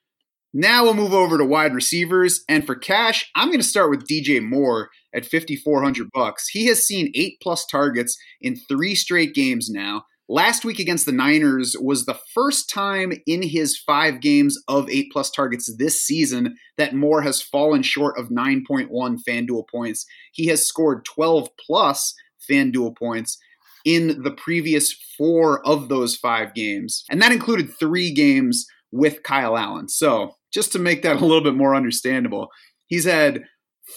Now 0.53 0.85
we'll 0.85 0.95
move 0.95 1.15
over 1.15 1.37
to 1.39 1.45
wide 1.45 1.75
receivers, 1.75 2.45
and 2.49 2.65
for 2.65 2.77
cash, 2.77 3.29
I'm 3.35 3.49
going 3.49 3.59
to 3.59 3.67
start 3.67 3.91
with 3.91 4.07
DJ 4.07 4.41
Moore 4.41 4.91
at 5.13 5.27
5400 5.27 6.11
bucks. 6.13 6.49
He 6.49 6.67
has 6.67 6.87
seen 6.87 7.11
8 7.15 7.39
plus 7.43 7.67
targets 7.67 8.17
in 8.41 8.55
3 8.55 8.95
straight 8.95 9.35
games 9.35 9.69
now. 9.69 10.05
Last 10.29 10.65
week 10.65 10.79
against 10.79 11.05
the 11.05 11.13
Niners 11.13 11.77
was 11.79 12.07
the 12.07 12.19
first 12.33 12.71
time 12.71 13.13
in 13.27 13.43
his 13.43 13.79
5 13.79 14.23
games 14.23 14.57
of 14.69 14.89
8 14.89 15.09
plus 15.13 15.31
targets 15.31 15.71
this 15.77 16.01
season 16.03 16.57
that 16.79 16.95
Moore 16.95 17.21
has 17.21 17.43
fallen 17.43 17.83
short 17.83 18.19
of 18.19 18.31
9.1 18.31 18.89
FanDuel 19.29 19.69
points. 19.69 20.07
He 20.33 20.47
has 20.47 20.67
scored 20.67 21.05
12 21.05 21.51
plus 21.67 22.15
FanDuel 22.51 22.97
points 22.97 23.37
in 23.85 24.23
the 24.23 24.31
previous 24.31 24.95
4 25.19 25.67
of 25.67 25.91
those 25.91 26.17
5 26.17 26.55
games. 26.55 27.05
And 27.11 27.21
that 27.21 27.33
included 27.33 27.69
3 27.79 28.15
games 28.15 28.67
with 28.91 29.23
Kyle 29.25 29.59
Allen. 29.59 29.89
So, 29.89 30.37
just 30.55 30.73
to 30.73 30.79
make 30.79 31.03
that 31.03 31.17
a 31.17 31.27
little 31.27 31.43
bit 31.43 31.57
more 31.57 31.75
understandable, 31.75 32.49
he's 32.87 33.05
had 33.05 33.43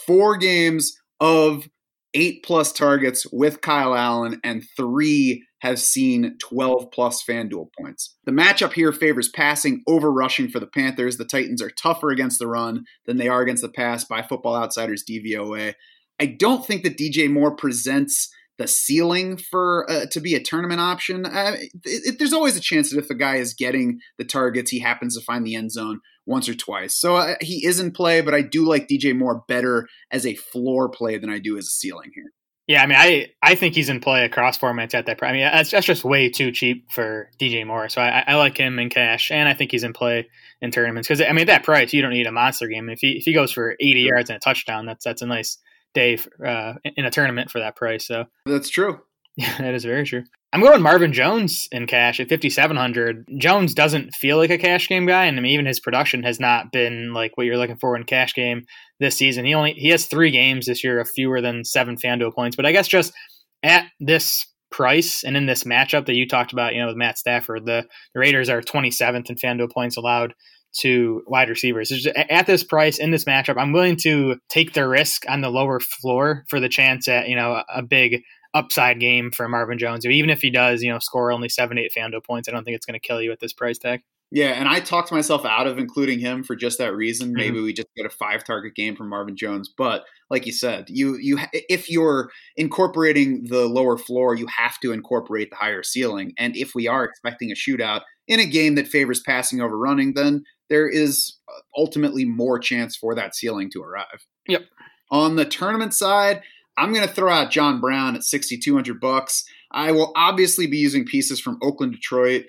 four 0.05 0.35
games 0.35 0.97
of 1.19 1.69
eight 2.13 2.43
plus 2.43 2.73
targets 2.73 3.25
with 3.31 3.61
Kyle 3.61 3.95
Allen, 3.95 4.41
and 4.43 4.63
three 4.75 5.46
have 5.61 5.79
seen 5.79 6.37
12 6.39 6.91
plus 6.91 7.23
FanDuel 7.23 7.69
points. 7.79 8.15
The 8.25 8.31
matchup 8.31 8.73
here 8.73 8.91
favors 8.91 9.29
passing 9.29 9.83
over 9.87 10.11
rushing 10.11 10.49
for 10.49 10.59
the 10.59 10.67
Panthers. 10.67 11.17
The 11.17 11.25
Titans 11.25 11.61
are 11.61 11.71
tougher 11.71 12.09
against 12.09 12.39
the 12.39 12.47
run 12.47 12.85
than 13.05 13.17
they 13.17 13.27
are 13.27 13.41
against 13.41 13.63
the 13.63 13.69
pass 13.69 14.03
by 14.03 14.21
Football 14.21 14.55
Outsiders 14.55 15.03
DVOA. 15.09 15.73
I 16.19 16.25
don't 16.25 16.65
think 16.65 16.83
that 16.83 16.97
DJ 16.97 17.31
Moore 17.31 17.55
presents 17.55 18.29
the 18.57 18.67
ceiling 18.67 19.37
for 19.37 19.89
uh, 19.89 20.05
to 20.11 20.19
be 20.19 20.33
a 20.33 20.41
tournament 20.41 20.81
option. 20.81 21.25
Uh, 21.25 21.55
it, 21.57 21.71
it, 21.83 22.19
there's 22.19 22.33
always 22.33 22.57
a 22.57 22.61
chance 22.61 22.89
that 22.89 22.99
if 22.99 23.09
a 23.09 23.15
guy 23.15 23.35
is 23.35 23.53
getting 23.53 23.99
the 24.17 24.25
targets, 24.25 24.71
he 24.71 24.79
happens 24.79 25.15
to 25.15 25.23
find 25.23 25.45
the 25.45 25.55
end 25.55 25.71
zone 25.71 25.99
once 26.25 26.49
or 26.49 26.55
twice. 26.55 26.95
So 26.95 27.17
uh, 27.17 27.35
he 27.39 27.65
is 27.65 27.79
in 27.79 27.91
play, 27.91 28.21
but 28.21 28.33
I 28.33 28.41
do 28.41 28.67
like 28.67 28.87
DJ 28.87 29.15
Moore 29.15 29.43
better 29.47 29.87
as 30.11 30.25
a 30.25 30.35
floor 30.35 30.89
play 30.89 31.17
than 31.17 31.29
I 31.29 31.39
do 31.39 31.57
as 31.57 31.65
a 31.65 31.69
ceiling 31.69 32.11
here. 32.13 32.31
Yeah, 32.67 32.83
I 32.83 32.85
mean, 32.85 32.97
I, 32.97 33.27
I 33.41 33.55
think 33.55 33.75
he's 33.75 33.87
in 33.87 34.01
play 34.01 34.25
across 34.25 34.57
formats 34.57 34.93
at 34.93 35.05
that. 35.05 35.17
Price. 35.17 35.29
I 35.29 35.33
mean, 35.33 35.41
that's, 35.41 35.71
that's 35.71 35.85
just 35.85 36.03
way 36.03 36.29
too 36.29 36.51
cheap 36.51 36.91
for 36.91 37.29
DJ 37.39 37.65
Moore. 37.65 37.87
So 37.87 38.01
I, 38.01 38.25
I 38.27 38.35
like 38.35 38.57
him 38.57 38.77
in 38.77 38.89
cash, 38.89 39.31
and 39.31 39.47
I 39.47 39.53
think 39.53 39.71
he's 39.71 39.85
in 39.85 39.93
play 39.93 40.27
in 40.61 40.71
tournaments 40.71 41.07
because 41.07 41.21
I 41.21 41.31
mean, 41.31 41.43
at 41.43 41.47
that 41.47 41.63
price, 41.63 41.93
you 41.93 42.01
don't 42.01 42.11
need 42.11 42.27
a 42.27 42.31
monster 42.31 42.67
game. 42.67 42.89
If 42.89 42.99
he 42.99 43.11
if 43.13 43.23
he 43.23 43.33
goes 43.33 43.53
for 43.53 43.75
80 43.79 44.01
yards 44.01 44.29
and 44.29 44.37
a 44.37 44.39
touchdown, 44.39 44.85
that's 44.85 45.05
that's 45.05 45.21
a 45.21 45.25
nice 45.25 45.57
day 45.93 46.19
uh, 46.45 46.73
in 46.83 47.05
a 47.05 47.09
tournament 47.09 47.49
for 47.49 47.59
that 47.59 47.77
price. 47.77 48.05
So 48.05 48.25
that's 48.45 48.69
true. 48.69 48.99
Yeah, 49.37 49.55
that 49.59 49.75
is 49.75 49.85
very 49.85 50.03
true. 50.03 50.23
I'm 50.51 50.61
going 50.61 50.81
Marvin 50.81 51.13
Jones 51.13 51.69
in 51.71 51.85
cash 51.85 52.19
at 52.19 52.27
5,700. 52.27 53.27
Jones 53.37 53.75
doesn't 53.75 54.15
feel 54.15 54.37
like 54.37 54.49
a 54.49 54.57
cash 54.57 54.87
game 54.87 55.05
guy, 55.05 55.25
and 55.25 55.37
I 55.37 55.41
mean, 55.41 55.51
even 55.51 55.67
his 55.67 55.79
production 55.79 56.23
has 56.23 56.39
not 56.39 56.71
been 56.71 57.13
like 57.13 57.37
what 57.37 57.45
you're 57.45 57.57
looking 57.57 57.77
for 57.77 57.95
in 57.95 58.03
cash 58.03 58.33
game 58.33 58.65
this 58.99 59.15
season. 59.15 59.45
He 59.45 59.53
only 59.53 59.73
he 59.73 59.89
has 59.89 60.07
three 60.07 60.31
games 60.31 60.65
this 60.65 60.83
year 60.83 60.99
of 60.99 61.07
fewer 61.07 61.39
than 61.39 61.63
seven 61.63 61.97
FanDuel 61.97 62.33
points, 62.33 62.55
but 62.55 62.65
I 62.65 62.71
guess 62.71 62.87
just 62.87 63.13
at 63.61 63.85
this 63.99 64.45
price 64.71 65.23
and 65.23 65.37
in 65.37 65.45
this 65.45 65.65
matchup 65.65 66.07
that 66.07 66.15
you 66.15 66.27
talked 66.27 66.51
about, 66.51 66.73
you 66.73 66.81
know, 66.81 66.87
with 66.87 66.97
Matt 66.97 67.17
Stafford, 67.17 67.65
the, 67.65 67.85
the 68.13 68.19
Raiders 68.19 68.49
are 68.49 68.61
27th 68.61 69.29
in 69.29 69.35
FanDuel 69.35 69.71
points 69.71 69.97
allowed 69.97 70.33
to 70.79 71.23
wide 71.27 71.49
receivers. 71.49 71.89
Just, 71.89 72.07
at 72.07 72.45
this 72.45 72.63
price 72.63 72.97
in 72.97 73.11
this 73.11 73.25
matchup, 73.25 73.57
I'm 73.57 73.71
willing 73.71 73.97
to 73.97 74.35
take 74.49 74.73
the 74.73 74.87
risk 74.87 75.23
on 75.29 75.41
the 75.41 75.49
lower 75.49 75.79
floor 75.79 76.45
for 76.49 76.59
the 76.59 76.69
chance 76.69 77.07
at 77.07 77.27
you 77.29 77.35
know 77.35 77.63
a 77.73 77.81
big 77.81 78.23
upside 78.57 78.99
game 78.99 79.31
for 79.31 79.47
Marvin 79.47 79.77
Jones. 79.77 80.05
Even 80.05 80.29
if 80.29 80.41
he 80.41 80.49
does, 80.49 80.81
you 80.81 80.91
know, 80.91 80.99
score 80.99 81.31
only 81.31 81.49
seven, 81.49 81.77
eight 81.77 81.91
FanDuel 81.95 82.25
points, 82.25 82.49
I 82.49 82.51
don't 82.51 82.63
think 82.63 82.75
it's 82.75 82.85
going 82.85 82.99
to 82.99 83.07
kill 83.07 83.21
you 83.21 83.31
at 83.31 83.39
this 83.39 83.53
price 83.53 83.77
tag. 83.77 84.01
Yeah, 84.29 84.49
and 84.49 84.67
I 84.67 84.81
talked 84.81 85.11
myself 85.11 85.45
out 85.45 85.67
of 85.67 85.77
including 85.77 86.19
him 86.19 86.43
for 86.43 86.55
just 86.55 86.79
that 86.79 86.93
reason. 86.93 87.29
Mm-hmm. 87.29 87.37
Maybe 87.37 87.61
we 87.61 87.71
just 87.71 87.87
get 87.95 88.05
a 88.05 88.09
five 88.09 88.43
target 88.43 88.75
game 88.75 88.95
from 88.95 89.07
Marvin 89.07 89.37
Jones, 89.37 89.71
but 89.75 90.03
like 90.29 90.45
you 90.45 90.51
said, 90.51 90.85
you 90.89 91.17
you 91.17 91.39
if 91.53 91.89
you're 91.89 92.29
incorporating 92.57 93.45
the 93.47 93.67
lower 93.67 93.97
floor, 93.97 94.35
you 94.35 94.47
have 94.47 94.79
to 94.81 94.91
incorporate 94.91 95.49
the 95.49 95.55
higher 95.55 95.81
ceiling. 95.81 96.33
And 96.37 96.57
if 96.57 96.75
we 96.75 96.89
are 96.89 97.05
expecting 97.05 97.51
a 97.51 97.55
shootout 97.55 98.01
in 98.27 98.41
a 98.41 98.45
game 98.45 98.75
that 98.75 98.89
favors 98.89 99.21
passing 99.21 99.61
over 99.61 99.77
running, 99.77 100.13
then 100.13 100.43
there 100.69 100.89
is 100.89 101.37
uh, 101.47 101.61
ultimately 101.77 102.25
more 102.25 102.59
chance 102.59 102.97
for 102.97 103.15
that 103.15 103.33
ceiling 103.33 103.69
to 103.71 103.81
arrive. 103.81 104.25
Yep. 104.49 104.65
On 105.09 105.37
the 105.37 105.45
tournament 105.45 105.93
side, 105.93 106.41
I'm 106.77 106.93
going 106.93 107.07
to 107.07 107.13
throw 107.13 107.31
out 107.31 107.51
John 107.51 107.81
Brown 107.81 108.15
at 108.15 108.23
6200 108.23 108.99
bucks. 108.99 109.43
I 109.71 109.91
will 109.91 110.13
obviously 110.15 110.67
be 110.67 110.77
using 110.77 111.05
pieces 111.05 111.39
from 111.39 111.57
Oakland, 111.61 111.93
Detroit, 111.93 112.45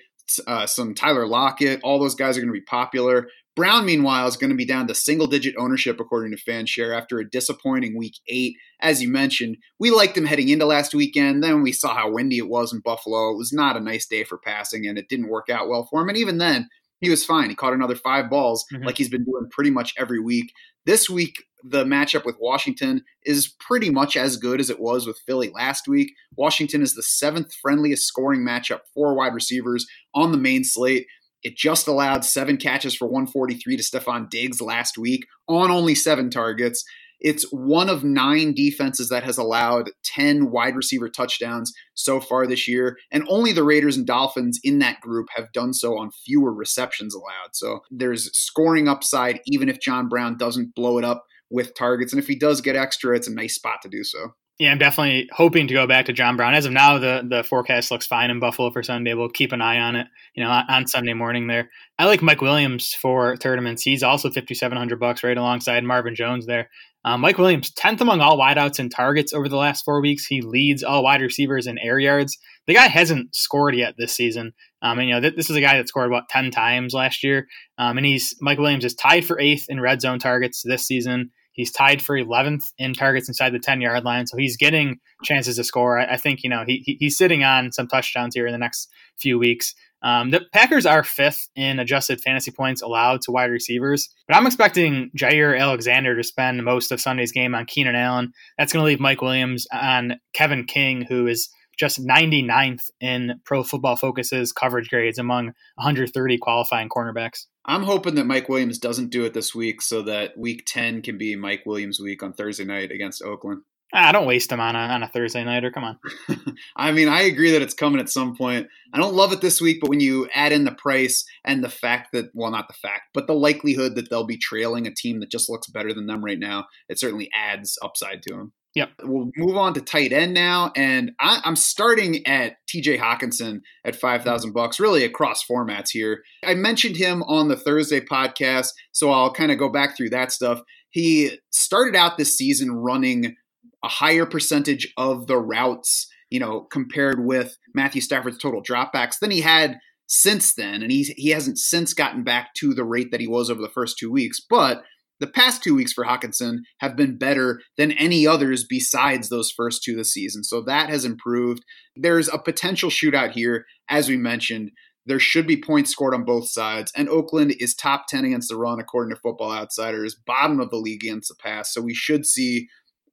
uh, 0.47 0.67
some 0.67 0.93
Tyler 0.93 1.27
Lockett. 1.27 1.81
All 1.83 1.99
those 1.99 2.15
guys 2.15 2.37
are 2.37 2.41
going 2.41 2.53
to 2.53 2.59
be 2.59 2.61
popular. 2.61 3.27
Brown, 3.55 3.85
meanwhile, 3.85 4.27
is 4.27 4.37
going 4.37 4.51
to 4.51 4.55
be 4.55 4.65
down 4.65 4.87
to 4.87 4.95
single 4.95 5.27
digit 5.27 5.55
ownership 5.57 5.99
according 5.99 6.31
to 6.31 6.41
Fanshare 6.41 6.95
after 6.95 7.19
a 7.19 7.29
disappointing 7.29 7.97
week 7.97 8.15
eight. 8.29 8.55
As 8.79 9.01
you 9.01 9.09
mentioned, 9.09 9.57
we 9.79 9.91
liked 9.91 10.15
him 10.15 10.25
heading 10.25 10.47
into 10.47 10.65
last 10.65 10.93
weekend. 10.93 11.43
Then 11.43 11.61
we 11.61 11.73
saw 11.73 11.93
how 11.93 12.09
windy 12.09 12.37
it 12.37 12.47
was 12.47 12.71
in 12.71 12.79
Buffalo. 12.79 13.31
It 13.31 13.37
was 13.37 13.51
not 13.51 13.75
a 13.75 13.81
nice 13.81 14.07
day 14.07 14.23
for 14.23 14.37
passing, 14.37 14.87
and 14.87 14.97
it 14.97 15.09
didn't 15.09 15.27
work 15.27 15.49
out 15.49 15.67
well 15.67 15.85
for 15.89 16.01
him. 16.01 16.07
And 16.07 16.17
even 16.17 16.37
then, 16.37 16.69
he 17.01 17.09
was 17.09 17.25
fine. 17.25 17.49
He 17.49 17.55
caught 17.55 17.73
another 17.73 17.95
five 17.95 18.29
balls 18.29 18.65
mm-hmm. 18.73 18.83
like 18.83 18.97
he's 18.97 19.09
been 19.09 19.23
doing 19.23 19.47
pretty 19.51 19.71
much 19.71 19.93
every 19.97 20.19
week. 20.19 20.53
This 20.85 21.09
week, 21.09 21.43
the 21.63 21.83
matchup 21.83 22.25
with 22.25 22.37
Washington 22.39 23.03
is 23.23 23.47
pretty 23.59 23.89
much 23.89 24.15
as 24.15 24.37
good 24.37 24.59
as 24.59 24.69
it 24.69 24.79
was 24.79 25.05
with 25.05 25.19
Philly 25.25 25.49
last 25.49 25.87
week. 25.87 26.13
Washington 26.35 26.81
is 26.81 26.95
the 26.95 27.03
seventh 27.03 27.53
friendliest 27.53 28.07
scoring 28.07 28.41
matchup 28.41 28.81
for 28.93 29.13
wide 29.13 29.33
receivers 29.33 29.85
on 30.15 30.31
the 30.31 30.37
main 30.37 30.63
slate. 30.63 31.07
It 31.43 31.55
just 31.55 31.87
allowed 31.87 32.25
seven 32.25 32.57
catches 32.57 32.95
for 32.95 33.05
143 33.05 33.77
to 33.77 33.83
Stefon 33.83 34.29
Diggs 34.29 34.61
last 34.61 34.97
week 34.97 35.25
on 35.47 35.71
only 35.71 35.95
seven 35.95 36.29
targets. 36.29 36.83
It's 37.19 37.43
one 37.51 37.89
of 37.89 38.03
nine 38.03 38.53
defenses 38.53 39.09
that 39.09 39.23
has 39.23 39.37
allowed 39.37 39.91
10 40.03 40.51
wide 40.51 40.75
receiver 40.75 41.09
touchdowns 41.09 41.73
so 41.93 42.19
far 42.19 42.47
this 42.47 42.67
year. 42.67 42.97
And 43.11 43.25
only 43.27 43.51
the 43.51 43.63
Raiders 43.63 43.97
and 43.97 44.05
Dolphins 44.05 44.59
in 44.63 44.79
that 44.79 45.01
group 45.01 45.27
have 45.35 45.51
done 45.51 45.73
so 45.73 45.97
on 45.97 46.11
fewer 46.11 46.53
receptions 46.53 47.13
allowed. 47.13 47.53
So 47.53 47.81
there's 47.91 48.35
scoring 48.37 48.87
upside, 48.87 49.41
even 49.45 49.69
if 49.69 49.79
John 49.79 50.07
Brown 50.07 50.37
doesn't 50.37 50.75
blow 50.75 50.97
it 50.97 51.03
up 51.03 51.25
with 51.49 51.75
targets. 51.75 52.13
And 52.13 52.21
if 52.21 52.27
he 52.27 52.37
does 52.37 52.61
get 52.61 52.75
extra, 52.75 53.15
it's 53.15 53.27
a 53.27 53.33
nice 53.33 53.55
spot 53.55 53.81
to 53.83 53.89
do 53.89 54.03
so. 54.03 54.33
Yeah, 54.59 54.73
I'm 54.73 54.77
definitely 54.77 55.29
hoping 55.31 55.67
to 55.69 55.73
go 55.73 55.87
back 55.87 56.05
to 56.07 56.13
John 56.13 56.35
Brown. 56.35 56.53
As 56.53 56.65
of 56.65 56.73
now, 56.73 56.97
the 56.97 57.25
the 57.25 57.45
forecast 57.45 57.91
looks 57.91 58.05
fine 58.05 58.29
in 58.29 58.41
Buffalo 58.41 58.69
for 58.71 58.83
Sunday. 58.83 59.13
We'll 59.13 59.29
keep 59.29 59.53
an 59.53 59.61
eye 59.61 59.79
on 59.79 59.95
it, 59.95 60.07
you 60.33 60.43
know, 60.43 60.49
on 60.49 60.85
Sunday 60.85 61.13
morning 61.13 61.47
there. 61.47 61.69
I 61.97 62.05
like 62.05 62.21
Mike 62.21 62.41
Williams 62.41 62.93
for 62.93 63.37
tournaments. 63.37 63.83
He's 63.83 64.03
also 64.03 64.29
5700 64.29 64.99
bucks 64.99 65.23
right 65.23 65.37
alongside 65.37 65.85
Marvin 65.85 66.13
Jones 66.13 66.45
there. 66.45 66.69
Um, 67.05 67.21
Mike 67.21 67.37
Williams, 67.37 67.71
10th 67.71 68.01
among 68.01 68.19
all 68.19 68.37
wideouts 68.37 68.79
in 68.79 68.89
targets 68.89 69.33
over 69.33 69.47
the 69.47 69.55
last 69.55 69.85
four 69.85 70.01
weeks. 70.01 70.25
He 70.25 70.41
leads 70.41 70.83
all 70.83 71.03
wide 71.03 71.21
receivers 71.21 71.65
in 71.65 71.77
air 71.77 71.97
yards. 71.97 72.37
The 72.67 72.73
guy 72.73 72.87
hasn't 72.87 73.33
scored 73.33 73.75
yet 73.75 73.95
this 73.97 74.13
season. 74.13 74.53
Um, 74.81 74.99
and, 74.99 75.07
you 75.07 75.15
know, 75.15 75.21
th- 75.21 75.35
this 75.35 75.49
is 75.49 75.55
a 75.55 75.61
guy 75.61 75.77
that 75.77 75.87
scored 75.87 76.07
about 76.07 76.29
10 76.29 76.51
times 76.51 76.93
last 76.93 77.23
year. 77.23 77.47
Um, 77.77 77.97
and 77.97 78.05
he's, 78.05 78.35
Mike 78.41 78.59
Williams 78.59 78.85
is 78.85 78.95
tied 78.95 79.25
for 79.25 79.39
eighth 79.39 79.65
in 79.69 79.79
red 79.79 80.01
zone 80.01 80.19
targets 80.19 80.61
this 80.63 80.85
season. 80.85 81.31
He's 81.51 81.71
tied 81.71 82.01
for 82.01 82.15
11th 82.15 82.63
in 82.77 82.93
targets 82.93 83.27
inside 83.27 83.51
the 83.51 83.59
10 83.59 83.81
yard 83.81 84.03
line, 84.03 84.27
so 84.27 84.37
he's 84.37 84.57
getting 84.57 84.99
chances 85.23 85.57
to 85.57 85.63
score. 85.63 85.99
I, 85.99 86.13
I 86.13 86.17
think 86.17 86.43
you 86.43 86.49
know 86.49 86.63
he, 86.65 86.97
he's 86.99 87.17
sitting 87.17 87.43
on 87.43 87.71
some 87.71 87.87
touchdowns 87.87 88.35
here 88.35 88.47
in 88.47 88.51
the 88.53 88.57
next 88.57 88.89
few 89.17 89.37
weeks. 89.37 89.73
Um, 90.01 90.29
the 90.29 90.41
Packers 90.53 90.85
are 90.85 91.03
fifth 91.03 91.49
in 91.55 91.79
adjusted 91.79 92.21
fantasy 92.21 92.51
points 92.51 92.81
allowed 92.81 93.21
to 93.23 93.31
wide 93.31 93.51
receivers, 93.51 94.09
but 94.27 94.37
I'm 94.37 94.47
expecting 94.47 95.11
Jaire 95.17 95.59
Alexander 95.59 96.15
to 96.15 96.23
spend 96.23 96.63
most 96.63 96.91
of 96.91 97.01
Sunday's 97.01 97.33
game 97.33 97.53
on 97.53 97.65
Keenan 97.65 97.95
Allen. 97.95 98.31
That's 98.57 98.71
going 98.71 98.81
to 98.83 98.87
leave 98.87 99.01
Mike 99.01 99.21
Williams 99.21 99.67
on 99.73 100.15
Kevin 100.33 100.65
King, 100.65 101.01
who 101.01 101.27
is 101.27 101.49
just 101.77 102.05
99th 102.05 102.81
in 102.99 103.39
Pro 103.45 103.63
Football 103.63 103.95
Focus's 103.95 104.51
coverage 104.51 104.89
grades 104.89 105.17
among 105.17 105.47
130 105.75 106.37
qualifying 106.37 106.89
cornerbacks. 106.89 107.45
I'm 107.69 107.83
hoping 107.83 108.15
that 108.15 108.25
Mike 108.25 108.49
Williams 108.49 108.79
doesn't 108.79 109.11
do 109.11 109.25
it 109.25 109.35
this 109.35 109.53
week 109.53 109.83
so 109.83 110.01
that 110.01 110.35
week 110.35 110.63
10 110.65 111.03
can 111.03 111.19
be 111.19 111.35
Mike 111.35 111.61
Williams 111.67 111.99
week 111.99 112.23
on 112.23 112.33
Thursday 112.33 112.65
night 112.65 112.89
against 112.89 113.21
Oakland. 113.21 113.61
Ah, 113.93 114.11
don't 114.11 114.25
waste 114.25 114.51
him 114.51 114.59
on 114.59 114.75
a, 114.75 114.79
on 114.79 115.03
a 115.03 115.07
Thursday 115.07 115.43
nighter. 115.43 115.69
Come 115.69 115.83
on. 115.83 115.99
I 116.75 116.91
mean, 116.91 117.07
I 117.07 117.21
agree 117.21 117.51
that 117.51 117.61
it's 117.61 117.75
coming 117.75 117.99
at 117.99 118.09
some 118.09 118.35
point. 118.35 118.65
I 118.91 118.97
don't 118.97 119.13
love 119.13 119.33
it 119.33 119.41
this 119.41 119.61
week, 119.61 119.77
but 119.81 119.89
when 119.91 119.99
you 119.99 120.27
add 120.33 120.51
in 120.51 120.63
the 120.63 120.71
price 120.71 121.23
and 121.45 121.63
the 121.63 121.69
fact 121.69 122.09
that, 122.13 122.31
well, 122.33 122.49
not 122.49 122.67
the 122.67 122.73
fact, 122.73 123.03
but 123.13 123.27
the 123.27 123.35
likelihood 123.35 123.93
that 123.95 124.09
they'll 124.09 124.25
be 124.25 124.37
trailing 124.37 124.87
a 124.87 124.93
team 124.93 125.19
that 125.19 125.29
just 125.29 125.47
looks 125.47 125.69
better 125.69 125.93
than 125.93 126.07
them 126.07 126.25
right 126.25 126.39
now, 126.39 126.65
it 126.87 126.99
certainly 126.99 127.29
adds 127.35 127.77
upside 127.83 128.23
to 128.23 128.33
them. 128.33 128.53
Yep. 128.79 128.91
We'll 129.03 129.29
move 129.35 129.57
on 129.57 129.73
to 129.73 129.81
tight 129.81 130.13
end 130.13 130.33
now, 130.33 130.71
and 130.73 131.11
I, 131.19 131.41
am 131.43 131.57
starting 131.57 132.25
at 132.25 132.55
T.J. 132.69 132.97
Hockenson 132.97 133.59
at 133.83 133.97
five 133.97 134.21
hmm. 134.21 134.29
thousand 134.29 134.53
bucks, 134.53 134.79
really 134.79 135.03
across 135.03 135.43
formats 135.45 135.89
here. 135.91 136.23
I 136.45 136.53
mentioned 136.53 136.95
him 136.95 137.21
on 137.23 137.49
the 137.49 137.57
Thursday 137.57 137.99
podcast, 137.99 138.69
so 138.93 139.11
I'll 139.11 139.33
kind 139.33 139.51
of 139.51 139.57
go 139.57 139.67
back 139.67 139.97
through 139.97 140.11
that 140.11 140.31
stuff. 140.31 140.61
He 140.91 141.39
started 141.49 141.93
out 141.93 142.17
this 142.17 142.37
season 142.37 142.71
running 142.71 143.35
a 143.83 143.89
higher 143.89 144.25
percentage 144.25 144.93
of 144.95 145.27
the 145.27 145.37
routes, 145.37 146.07
you 146.29 146.39
know, 146.39 146.61
compared 146.61 147.25
with 147.25 147.57
Matthew 147.75 147.99
Stafford's 147.99 148.37
total 148.37 148.63
dropbacks 148.63 149.19
than 149.19 149.29
he 149.29 149.41
had 149.41 149.77
since 150.07 150.53
then, 150.53 150.81
and 150.83 150.89
he's 150.89 151.09
he 151.09 151.31
hasn't 151.31 151.57
since 151.57 151.93
gotten 151.93 152.23
back 152.23 152.53
to 152.59 152.73
the 152.73 152.85
rate 152.85 153.11
that 153.11 153.19
he 153.19 153.27
was 153.27 153.49
over 153.49 153.61
the 153.61 153.67
first 153.67 153.97
two 153.97 154.09
weeks, 154.09 154.39
but 154.39 154.83
the 155.19 155.27
past 155.27 155.61
two 155.61 155.75
weeks 155.75 155.93
for 155.93 156.05
Hockenson 156.05 156.59
have 156.79 156.95
been 156.95 157.17
better 157.17 157.61
than 157.77 157.91
any 157.93 158.25
others 158.25 158.63
besides 158.63 159.29
those 159.29 159.51
first 159.51 159.83
two 159.83 159.95
this 159.95 160.13
season. 160.13 160.43
So 160.43 160.61
that 160.61 160.89
has 160.89 161.05
improved. 161.05 161.63
There's 161.95 162.29
a 162.29 162.37
potential 162.37 162.89
shootout 162.89 163.31
here, 163.31 163.65
as 163.89 164.09
we 164.09 164.17
mentioned. 164.17 164.71
There 165.05 165.19
should 165.19 165.47
be 165.47 165.61
points 165.61 165.91
scored 165.91 166.13
on 166.13 166.23
both 166.23 166.49
sides. 166.49 166.91
And 166.95 167.09
Oakland 167.09 167.55
is 167.59 167.73
top 167.73 168.05
10 168.07 168.25
against 168.25 168.49
the 168.49 168.57
run, 168.57 168.79
according 168.79 169.13
to 169.13 169.21
Football 169.21 169.51
Outsiders, 169.51 170.15
bottom 170.25 170.59
of 170.59 170.69
the 170.69 170.77
league 170.77 171.03
against 171.03 171.29
the 171.29 171.35
pass. 171.41 171.73
So 171.73 171.81
we 171.81 171.95
should 171.95 172.25
see 172.25 172.67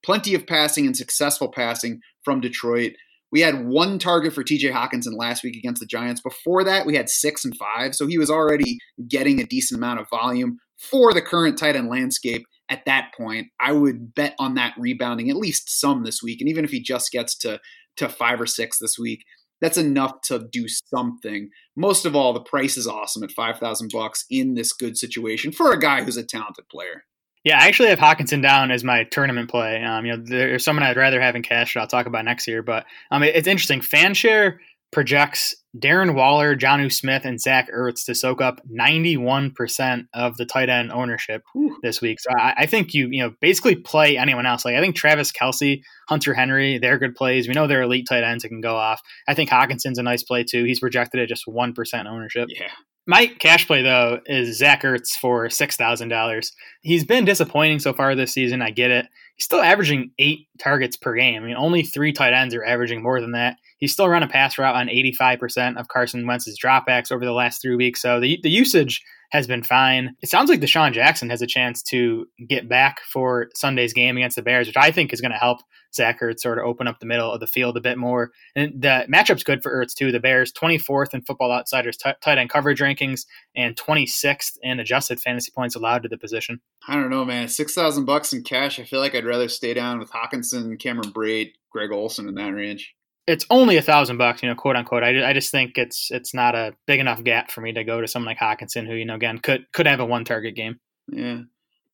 plenty 0.05 0.35
of 0.35 0.47
passing 0.47 0.87
and 0.87 0.97
successful 0.97 1.51
passing 1.51 2.01
from 2.23 2.41
Detroit. 2.41 2.93
We 3.33 3.41
had 3.41 3.67
one 3.67 3.99
target 3.99 4.33
for 4.33 4.45
TJ 4.45 4.73
Hockenson 4.73 5.17
last 5.17 5.43
week 5.43 5.57
against 5.57 5.81
the 5.81 5.87
Giants. 5.87 6.21
Before 6.21 6.63
that, 6.65 6.87
we 6.87 6.95
had 6.95 7.09
six 7.09 7.45
and 7.45 7.57
five. 7.57 7.95
So 7.95 8.07
he 8.07 8.19
was 8.19 8.31
already 8.31 8.79
getting 9.09 9.41
a 9.41 9.47
decent 9.47 9.79
amount 9.79 10.01
of 10.01 10.07
volume 10.11 10.59
for 10.79 11.13
the 11.13 11.23
current 11.23 11.59
tight 11.59 11.77
end 11.77 11.89
landscape 11.89 12.47
at 12.69 12.85
that 12.87 13.13
point, 13.17 13.49
I 13.61 13.73
would 13.73 14.15
bet 14.15 14.35
on 14.39 14.55
that 14.55 14.75
rebounding 14.77 15.31
at 15.31 15.37
least 15.37 15.81
some 15.81 16.05
this 16.05 16.23
week. 16.23 16.41
And 16.41 16.49
even 16.49 16.65
if 16.65 16.71
he 16.71 16.81
just 16.81 17.13
gets 17.13 17.37
to 17.39 17.61
to 17.97 18.09
five 18.09 18.41
or 18.41 18.47
six 18.47 18.79
this 18.79 18.99
week, 18.99 19.25
that's 19.61 19.79
enough 19.79 20.21
to 20.25 20.47
do 20.53 20.67
something. 20.69 21.49
Most 21.77 22.05
of 22.05 22.15
all, 22.15 22.35
the 22.35 22.43
price 22.43 22.77
is 22.77 22.87
awesome 22.87 23.23
at 23.23 23.31
five 23.31 23.59
thousand 23.59 23.91
bucks 23.93 24.25
in 24.31 24.55
this 24.55 24.73
good 24.73 24.99
situation 24.99 25.53
for 25.53 25.73
a 25.73 25.81
guy 25.81 26.03
who's 26.03 26.17
a 26.17 26.25
talented 26.25 26.69
player. 26.71 27.05
Yeah, 27.45 27.61
I 27.61 27.69
actually 27.69 27.91
have 27.91 28.01
Hockenson 28.01 28.43
down 28.43 28.73
as 28.73 28.83
my 28.83 29.05
tournament 29.05 29.49
play. 29.49 29.81
Um, 29.81 30.05
you 30.05 30.17
know, 30.17 30.23
there's 30.27 30.65
someone 30.65 30.83
I'd 30.83 30.97
rather 30.97 31.21
have 31.21 31.37
in 31.37 31.43
cash 31.43 31.75
that 31.75 31.81
I'll 31.81 31.87
talk 31.87 32.07
about 32.07 32.25
next 32.25 32.49
year. 32.49 32.61
But 32.61 32.87
um, 33.13 33.23
it's 33.23 33.47
interesting. 33.47 33.81
Fanshare 33.81 34.57
projects 34.93 35.55
Darren 35.77 36.15
Waller, 36.15 36.57
Jonnu 36.57 36.93
Smith, 36.93 37.25
and 37.25 37.41
Zach 37.41 37.71
Ertz 37.71 38.05
to 38.07 38.15
soak 38.15 38.41
up 38.41 38.61
91% 38.69 40.07
of 40.15 40.37
the 40.37 40.47
tight 40.47 40.69
end 40.69 40.91
ownership 40.93 41.43
Ooh. 41.57 41.77
this 41.83 42.01
week. 42.01 42.21
So 42.21 42.31
I, 42.39 42.55
I, 42.59 42.67
think 42.67 42.95
you, 42.95 43.09
you 43.11 43.23
know, 43.23 43.35
basically 43.41 43.77
play 43.77 44.17
anyone 44.17 44.47
else. 44.47 44.65
Like 44.65 44.75
I 44.75 44.81
think 44.81 44.97
Travis 44.97 45.33
Kelce, 45.33 45.83
Hunter 46.09 46.35
Henry, 46.35 46.79
they're 46.79 46.99
good 46.99 47.15
plays. 47.15 47.47
We 47.47 47.55
know 47.55 47.67
they're 47.67 47.83
elite 47.83 48.07
tight 48.09 48.25
ends 48.25 48.43
that 48.43 48.49
can 48.49 48.61
go 48.61 48.77
off. 48.77 49.03
I 49.29 49.35
think 49.35 49.51
Hockenson's 49.51 49.99
a 49.99 50.03
nice 50.03 50.23
play 50.23 50.45
too. 50.45 50.65
He's 50.65 50.81
projected 50.81 51.21
at 51.21 51.29
just 51.29 51.47
1% 51.47 52.07
ownership. 52.07 52.49
Yeah. 52.49 52.71
My 53.07 53.27
cash 53.27 53.67
play 53.67 53.83
though 53.83 54.21
is 54.27 54.59
Zach 54.59 54.83
Ertz 54.83 55.11
for 55.11 55.49
six 55.49 55.77
thousand 55.77 56.09
dollars. 56.09 56.53
He's 56.83 57.05
been 57.05 57.25
disappointing 57.25 57.79
so 57.79 57.93
far 57.93 58.17
this 58.17 58.33
season. 58.33 58.63
I 58.63 58.71
get 58.71 58.91
it. 58.91 59.07
He's 59.37 59.45
still 59.45 59.61
averaging 59.61 60.13
eight 60.19 60.49
targets 60.59 60.97
per 60.97 61.15
game. 61.15 61.43
I 61.43 61.47
mean, 61.47 61.57
only 61.57 61.83
three 61.83 62.13
tight 62.13 62.33
ends 62.33 62.55
are 62.55 62.65
averaging 62.65 63.03
more 63.03 63.21
than 63.21 63.33
that. 63.33 63.57
He's 63.79 63.93
still 63.93 64.09
run 64.09 64.23
a 64.23 64.29
pass 64.29 64.59
route 64.59 64.75
on 64.75 64.89
85% 64.89 65.77
of 65.77 65.89
Carson 65.89 66.27
Wentz's 66.27 66.59
dropbacks 66.59 67.13
over 67.13 67.25
the 67.25 67.33
last 67.33 67.61
three 67.61 67.77
weeks. 67.77 68.01
So 68.01 68.19
the, 68.19 68.39
the 68.43 68.51
usage 68.51 69.03
has 69.31 69.47
been 69.47 69.63
fine. 69.63 70.17
It 70.23 70.29
sounds 70.29 70.49
like 70.49 70.61
DeSean 70.61 70.93
Jackson 70.93 71.31
has 71.31 71.43
a 71.43 71.47
chance 71.47 71.83
to 71.85 72.27
get 72.49 72.69
back 72.69 73.01
for 73.13 73.49
Sunday's 73.55 73.93
game 73.93 74.17
against 74.17 74.37
the 74.37 74.43
Bears, 74.43 74.67
which 74.67 74.77
I 74.77 74.91
think 74.91 75.13
is 75.13 75.21
going 75.21 75.33
to 75.33 75.37
help 75.37 75.61
Zach 75.95 76.21
Ertz 76.21 76.41
sort 76.41 76.59
of 76.59 76.65
open 76.65 76.87
up 76.87 77.01
the 77.01 77.07
middle 77.07 77.33
of 77.33 77.41
the 77.41 77.47
field 77.47 77.77
a 77.77 77.81
bit 77.81 77.99
more. 77.99 78.31
And 78.55 78.81
the 78.81 79.07
matchup's 79.09 79.43
good 79.43 79.63
for 79.63 79.73
Ertz 79.73 79.95
too. 79.95 80.13
The 80.13 80.21
Bears 80.21 80.53
24th 80.53 81.15
in 81.15 81.23
Football 81.23 81.53
Outsiders 81.53 81.97
t- 81.97 82.11
tight 82.23 82.39
end 82.39 82.51
coverage 82.51 82.81
rankings 82.81 83.27
and 83.55 83.75
26th 83.77 84.59
in 84.63 84.79
adjusted 84.79 85.21
fantasy 85.21 85.51
points 85.55 85.75
allowed 85.75 86.03
to 86.03 86.09
the 86.09 86.19
position. 86.19 86.61
I 86.87 86.95
don't 86.95 87.11
know, 87.11 87.25
man. 87.25 87.49
Six 87.49 87.75
thousand 87.75 88.05
bucks 88.05 88.33
in 88.33 88.45
cash. 88.45 88.79
I 88.79 88.85
feel 88.85 89.01
like 89.01 89.15
I'd 89.15 89.25
rather 89.27 89.49
stay 89.49 89.75
down 89.75 89.99
with 89.99 90.11
Hockenson, 90.11 90.79
Cameron 90.79 91.13
Brate, 91.13 91.53
Greg 91.71 91.93
Olsen 91.93 92.29
in 92.29 92.35
that 92.35 92.51
range 92.51 92.97
it's 93.27 93.45
only 93.51 93.77
a 93.77 93.83
thousand 93.83 94.19
bucks, 94.19 94.43
you 94.43 94.49
know, 94.49 94.55
quote 94.55 94.77
unquote. 94.77 95.03
I, 95.03 95.29
I 95.29 95.33
just 95.33 95.51
think 95.51 95.77
it's 95.77 96.11
it's 96.11 96.33
not 96.33 96.55
a 96.55 96.75
big 96.87 97.01
enough 97.01 97.23
gap 97.25 97.51
for 97.51 97.61
me 97.61 97.73
to 97.73 97.85
go 97.85 98.01
to 98.01 98.09
someone 98.09 98.27
like 98.27 98.39
Hockenson, 98.39 98.87
who 98.87 98.95
you 98.95 99.05
know 99.05 99.17
again 99.17 99.39
could 99.39 99.67
could 99.73 99.87
have 99.87 100.01
a 100.01 100.07
one 100.07 100.25
target 100.25 100.55
game. 100.55 100.79
Yeah, 101.09 101.41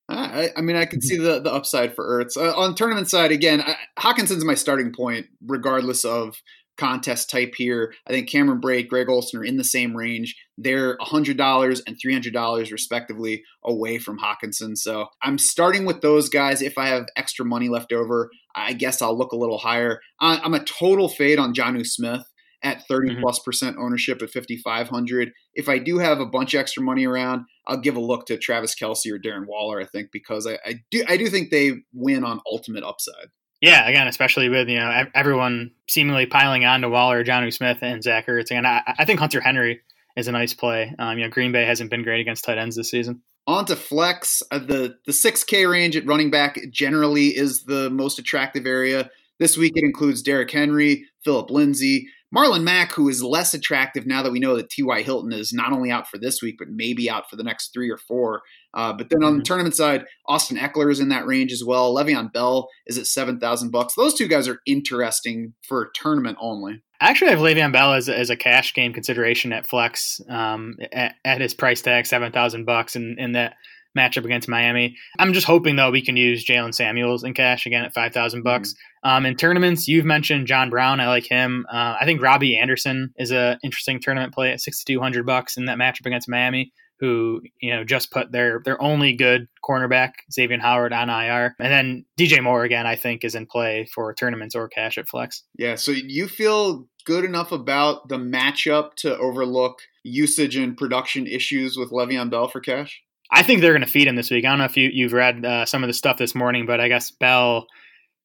I, 0.09 0.51
I 0.57 0.61
mean, 0.61 0.77
I 0.77 0.85
can 0.85 1.01
see 1.01 1.17
the 1.17 1.41
the 1.41 1.53
upside 1.53 1.95
for 1.95 2.23
Ertz 2.23 2.37
uh, 2.37 2.55
on 2.57 2.75
tournament 2.75 3.09
side. 3.09 3.33
Again, 3.33 3.63
I, 3.63 3.77
Hockenson's 3.99 4.45
my 4.45 4.55
starting 4.55 4.93
point, 4.93 5.27
regardless 5.45 6.05
of 6.05 6.37
contest 6.77 7.31
type 7.31 7.55
here. 7.57 7.95
I 8.07 8.13
think 8.13 8.29
Cameron 8.29 8.61
Brate, 8.61 8.89
Greg 8.89 9.09
Olsen 9.09 9.41
are 9.41 9.45
in 9.45 9.57
the 9.57 9.65
same 9.65 9.97
range. 9.97 10.37
They're 10.57 10.97
$100 10.99 11.83
and 11.87 11.97
$300 12.05 12.73
respectively 12.73 13.43
away 13.65 13.99
from 13.99 14.19
Hockenson. 14.19 14.77
So 14.77 15.07
I'm 15.23 15.39
starting 15.39 15.85
with 15.85 16.01
those 16.01 16.29
guys. 16.29 16.63
If 16.63 16.79
I 16.79 16.89
have 16.89 17.07
extra 17.17 17.45
money 17.45 17.69
left 17.69 17.93
over, 17.93 18.31
I 18.55 18.73
guess 18.73 19.03
I'll 19.03 19.17
look 19.17 19.33
a 19.33 19.37
little 19.37 19.59
higher. 19.59 20.01
I'm 20.21 20.55
a 20.55 20.65
total 20.65 21.09
fade 21.09 21.39
on 21.39 21.55
Jonnu 21.55 21.87
Smith 21.87 22.25
at 22.63 22.87
30 22.87 23.11
mm-hmm. 23.11 23.21
plus 23.21 23.39
percent 23.41 23.77
ownership 23.79 24.23
at 24.23 24.31
5500 24.31 25.33
if 25.55 25.69
i 25.69 25.79
do 25.79 25.99
have 25.99 26.21
a 26.21 26.27
bunch 26.27 26.55
of 26.55 26.61
extra 26.61 26.83
money 26.83 27.07
around 27.07 27.45
i'll 27.67 27.81
give 27.81 27.97
a 27.97 28.01
look 28.01 28.27
to 28.27 28.39
travis 28.39 28.75
kelce 28.75 29.11
or 29.11 29.19
darren 29.19 29.47
waller 29.47 29.81
i 29.81 29.85
think 29.85 30.11
because 30.13 30.47
I, 30.47 30.59
I 30.65 30.75
do 30.91 31.05
i 31.09 31.17
do 31.17 31.29
think 31.29 31.51
they 31.51 31.73
win 31.93 32.25
on 32.25 32.41
ultimate 32.51 32.85
upside 32.85 33.31
yeah, 33.63 33.89
again, 33.89 34.09
especially 34.09 34.49
with 34.49 34.69
you 34.69 34.79
know 34.79 35.07
everyone 35.15 35.71
seemingly 35.89 36.27
piling 36.27 36.65
on 36.65 36.83
to 36.83 36.91
Waller, 36.91 37.25
Jonnu 37.25 37.53
Smith, 37.53 37.79
and 37.81 38.03
Zach 38.03 38.27
Ertz. 38.27 38.47
Again, 38.47 38.67
I, 38.67 38.83
I 38.99 39.05
think 39.05 39.21
Hunter 39.21 39.41
Henry 39.41 39.81
is 40.17 40.27
a 40.27 40.33
nice 40.33 40.53
play. 40.53 40.93
Um, 40.99 41.17
you 41.17 41.25
know, 41.25 41.31
Green 41.31 41.53
Bay 41.53 41.65
hasn't 41.65 41.89
been 41.89 42.03
great 42.03 42.21
against 42.21 42.45
tight 42.45 42.59
ends 42.59 42.77
this 42.77 42.91
season. 42.91 43.23
On 43.47 43.65
to 43.67 43.77
flex, 43.77 44.43
uh, 44.51 44.59
the 44.59 44.97
the 45.07 45.13
six 45.13 45.45
K 45.45 45.65
range 45.65 45.97
at 45.97 46.07
running 46.07 46.31
back 46.31 46.59
generally 46.71 47.29
is 47.29 47.65
the 47.65 47.89
most 47.89 48.19
attractive 48.19 48.67
area. 48.67 49.09
This 49.39 49.57
week 49.57 49.75
it 49.77 49.85
includes 49.85 50.23
Derrick 50.23 50.51
Henry, 50.51 51.07
Phillip 51.25 51.49
Lindsay, 51.51 52.09
Marlon 52.35 52.65
Mack, 52.65 52.93
who 52.93 53.09
is 53.09 53.23
less 53.23 53.55
attractive 53.55 54.07
now 54.07 54.23
that 54.23 54.33
we 54.33 54.41
know 54.41 54.57
that 54.57 54.71
T.Y. 54.71 55.03
Hilton 55.03 55.33
is 55.33 55.53
not 55.53 55.73
only 55.73 55.91
out 55.91 56.09
for 56.09 56.19
this 56.19 56.43
week, 56.43 56.57
but 56.59 56.69
maybe 56.69 57.09
out 57.09 57.31
for 57.31 57.37
the 57.37 57.45
next 57.45 57.73
three 57.73 57.91
or 57.91 57.99
four. 57.99 58.43
Uh, 58.75 58.93
but 58.93 59.11
then 59.11 59.23
on 59.23 59.33
the 59.33 59.39
mm-hmm. 59.39 59.45
tournament 59.45 59.75
side, 59.75 60.05
Austin 60.27 60.57
Ekeler 60.57 60.91
is 60.91 61.01
in 61.01 61.09
that 61.11 61.27
range 61.27 61.53
as 61.53 61.65
well. 61.65 61.95
Le'Veon 61.95 62.33
Bell 62.33 62.69
is 62.87 62.99
at 62.99 63.07
seven 63.07 63.39
thousand 63.39 63.71
bucks. 63.71 63.95
Those 63.95 64.15
two 64.15 64.29
guys 64.29 64.49
are 64.49 64.61
interesting 64.67 65.55
for 65.67 65.91
tournament 65.95 66.39
only. 66.41 66.83
Actually, 67.01 67.31
I 67.31 67.33
actually 67.33 67.55
have 67.55 67.57
Le'Veon 67.57 67.73
Bell 67.73 67.95
as, 67.95 68.09
as 68.09 68.31
a 68.31 68.37
cash 68.37 68.75
game 68.75 68.93
consideration 68.93 69.53
at 69.53 69.67
flex 69.67 70.21
um, 70.29 70.77
at, 70.93 71.17
at, 71.25 71.41
his 71.41 71.53
price 71.53 71.83
tag, 71.83 72.07
seven 72.07 72.33
thousand 72.33 72.65
bucks, 72.65 72.97
and 72.97 73.19
in 73.19 73.33
that 73.33 73.55
matchup 73.97 74.25
against 74.25 74.49
Miami. 74.49 74.97
I'm 75.19 75.33
just 75.33 75.47
hoping 75.47 75.77
though 75.77 75.91
we 75.91 76.03
can 76.03 76.17
use 76.17 76.45
Jaylen 76.45 76.75
Samuels 76.75 77.25
in 77.25 77.35
cash 77.35 77.67
again 77.67 77.85
at 77.85 77.95
five 77.95 78.13
thousand 78.13 78.43
bucks. 78.43 78.71
Mm-hmm. 78.71 79.11
Um, 79.11 79.27
in 79.27 79.37
tournaments, 79.37 79.89
you've 79.89 80.05
mentioned 80.05 80.47
John 80.47 80.71
Brown. 80.71 81.01
I 81.01 81.09
like 81.09 81.27
him. 81.27 81.67
Uh, 81.71 81.97
I 82.01 82.05
think 82.05 82.23
Robby 82.23 82.57
Anderson 82.57 83.13
is 83.19 83.33
a 83.33 83.59
interesting 83.63 84.01
tournament 84.01 84.33
play 84.33 84.53
at 84.53 84.61
sixty 84.61 84.95
two 84.95 85.01
hundred 85.01 85.27
bucks 85.27 85.57
in 85.57 85.67
that 85.67 85.79
matchup 85.79 86.07
against 86.07 86.29
Miami. 86.29 86.73
Who 87.03 87.43
you 87.61 87.75
know 87.75 87.85
just 87.85 88.11
put 88.11 88.33
their 88.33 88.63
their 88.65 88.81
only 88.81 89.15
good 89.15 89.49
cornerback 89.63 90.13
Xavien 90.31 90.61
Howard 90.61 90.95
on 90.95 91.11
IR, 91.11 91.55
and 91.59 91.73
then 91.73 92.05
DJ 92.19 92.43
Moore 92.43 92.65
again. 92.65 92.87
I 92.87 92.97
think 92.97 93.25
is 93.25 93.35
in 93.35 93.47
play 93.47 93.87
for 93.93 94.15
tournaments 94.15 94.55
or 94.55 94.69
cash 94.69 94.97
at 94.97 95.09
flex. 95.09 95.43
Yeah, 95.59 95.75
so 95.75 95.93
you 95.93 96.29
feel 96.29 96.87
good 97.05 97.25
enough 97.25 97.53
about 97.53 98.09
the 98.09 98.19
matchup 98.19 98.95
to 98.99 99.19
overlook 99.19 99.81
usage 100.05 100.57
and 100.57 100.77
production 100.77 101.27
issues 101.27 101.77
with 101.77 101.91
Le'Veon 101.91 102.31
Bell 102.31 102.49
for 102.49 102.61
cash? 102.61 103.03
I 103.31 103.43
think 103.43 103.61
they're 103.61 103.73
going 103.73 103.85
to 103.85 103.91
feed 103.91 104.07
him 104.07 104.17
this 104.17 104.31
week. 104.31 104.45
I 104.45 104.51
don't 104.51 104.59
know 104.59 104.67
if 104.67 104.77
you, 104.77 104.91
you've 104.93 105.15
read 105.15 105.45
uh, 105.45 105.65
some 105.65 105.83
of 105.83 105.89
the 105.89 105.95
stuff 105.95 106.19
this 106.19 106.35
morning, 106.35 106.67
but 106.67 106.81
I 106.81 106.89
guess 106.89 107.11
Bell 107.11 107.67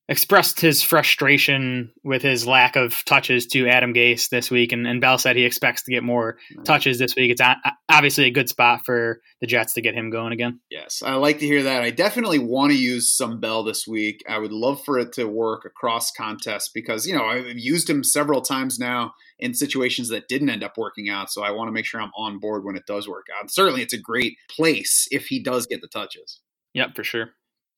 expressed 0.09 0.61
his 0.61 0.81
frustration 0.81 1.91
with 2.03 2.21
his 2.21 2.47
lack 2.47 2.75
of 2.75 3.03
touches 3.05 3.45
to 3.47 3.67
Adam 3.67 3.93
Gase 3.93 4.29
this 4.29 4.49
week, 4.49 4.71
and, 4.71 4.87
and 4.87 5.01
Bell 5.01 5.17
said 5.17 5.35
he 5.35 5.43
expects 5.43 5.83
to 5.83 5.91
get 5.91 6.03
more 6.03 6.37
touches 6.63 6.97
this 6.97 7.15
week. 7.15 7.31
It's 7.31 7.41
obviously 7.89 8.25
a 8.25 8.31
good 8.31 8.47
spot 8.47 8.85
for 8.85 9.21
the 9.41 9.47
Jets 9.47 9.73
to 9.73 9.81
get 9.81 9.95
him 9.95 10.09
going 10.09 10.31
again. 10.31 10.59
Yes, 10.69 11.03
I 11.05 11.15
like 11.15 11.39
to 11.39 11.45
hear 11.45 11.63
that. 11.63 11.83
I 11.83 11.91
definitely 11.91 12.39
want 12.39 12.71
to 12.71 12.77
use 12.77 13.09
some 13.09 13.39
Bell 13.39 13.63
this 13.63 13.85
week. 13.85 14.23
I 14.29 14.37
would 14.37 14.53
love 14.53 14.83
for 14.83 14.97
it 14.97 15.11
to 15.13 15.25
work 15.25 15.65
across 15.65 16.11
contests 16.11 16.69
because 16.69 17.05
you 17.05 17.15
know 17.15 17.25
I've 17.25 17.57
used 17.57 17.89
him 17.89 18.03
several 18.03 18.41
times 18.41 18.79
now 18.79 19.13
in 19.39 19.53
situations 19.53 20.09
that 20.09 20.27
didn't 20.27 20.49
end 20.49 20.63
up 20.63 20.77
working 20.77 21.09
out. 21.09 21.31
So 21.31 21.43
I 21.43 21.51
want 21.51 21.67
to 21.67 21.71
make 21.71 21.85
sure 21.85 22.01
I'm 22.01 22.11
on 22.17 22.39
board 22.39 22.63
when 22.63 22.75
it 22.75 22.85
does 22.87 23.07
work 23.07 23.27
out. 23.37 23.51
certainly, 23.51 23.81
it's 23.81 23.93
a 23.93 23.99
great 23.99 24.37
place 24.49 25.07
if 25.11 25.27
he 25.27 25.41
does 25.41 25.67
get 25.67 25.81
the 25.81 25.87
touches. 25.87 26.39
Yep, 26.73 26.95
for 26.95 27.03
sure. 27.03 27.31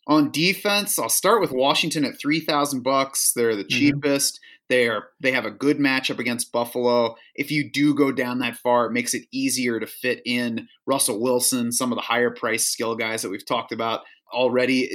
On 0.07 0.31
defense, 0.31 0.97
I'll 0.97 1.09
start 1.09 1.41
with 1.41 1.51
Washington 1.51 2.05
at 2.05 2.19
three 2.19 2.39
thousand 2.39 2.83
bucks. 2.83 3.31
They're 3.33 3.55
the 3.55 3.63
mm-hmm. 3.63 3.77
cheapest. 3.77 4.39
They 4.69 4.87
are 4.87 5.09
they 5.19 5.31
have 5.31 5.45
a 5.45 5.51
good 5.51 5.77
matchup 5.77 6.19
against 6.19 6.51
Buffalo. 6.51 7.15
If 7.35 7.51
you 7.51 7.69
do 7.69 7.95
go 7.95 8.11
down 8.11 8.39
that 8.39 8.55
far, 8.55 8.85
it 8.85 8.91
makes 8.91 9.13
it 9.13 9.23
easier 9.31 9.79
to 9.79 9.87
fit 9.87 10.21
in 10.25 10.67
Russell 10.85 11.19
Wilson, 11.19 11.71
some 11.71 11.91
of 11.91 11.97
the 11.97 12.03
higher 12.03 12.29
price 12.29 12.67
skill 12.67 12.95
guys 12.95 13.21
that 13.23 13.29
we've 13.29 13.45
talked 13.45 13.71
about 13.71 14.01
already. 14.31 14.89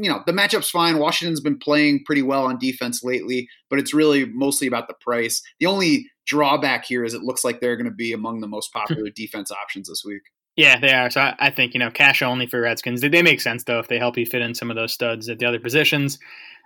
You 0.00 0.10
know, 0.10 0.22
the 0.26 0.32
matchup's 0.32 0.70
fine. 0.70 0.98
Washington's 0.98 1.40
been 1.40 1.58
playing 1.58 2.04
pretty 2.04 2.22
well 2.22 2.44
on 2.44 2.58
defense 2.58 3.02
lately, 3.02 3.48
but 3.70 3.78
it's 3.78 3.94
really 3.94 4.26
mostly 4.26 4.66
about 4.66 4.88
the 4.88 4.94
price. 5.00 5.42
The 5.58 5.66
only 5.66 6.10
drawback 6.26 6.84
here 6.84 7.04
is 7.04 7.14
it 7.14 7.22
looks 7.22 7.44
like 7.44 7.60
they're 7.60 7.76
going 7.76 7.90
to 7.90 7.94
be 7.94 8.12
among 8.12 8.40
the 8.40 8.46
most 8.46 8.72
popular 8.74 9.10
defense 9.10 9.50
options 9.50 9.88
this 9.88 10.02
week. 10.04 10.22
Yeah, 10.56 10.78
they 10.78 10.92
are. 10.92 11.10
So 11.10 11.20
I, 11.20 11.34
I, 11.38 11.50
think 11.50 11.74
you 11.74 11.80
know 11.80 11.90
cash 11.90 12.22
only 12.22 12.46
for 12.46 12.60
Redskins. 12.60 13.00
They, 13.00 13.08
they, 13.08 13.22
make 13.22 13.40
sense 13.40 13.64
though 13.64 13.80
if 13.80 13.88
they 13.88 13.98
help 13.98 14.16
you 14.16 14.24
fit 14.24 14.42
in 14.42 14.54
some 14.54 14.70
of 14.70 14.76
those 14.76 14.92
studs 14.92 15.28
at 15.28 15.38
the 15.38 15.46
other 15.46 15.58
positions. 15.58 16.18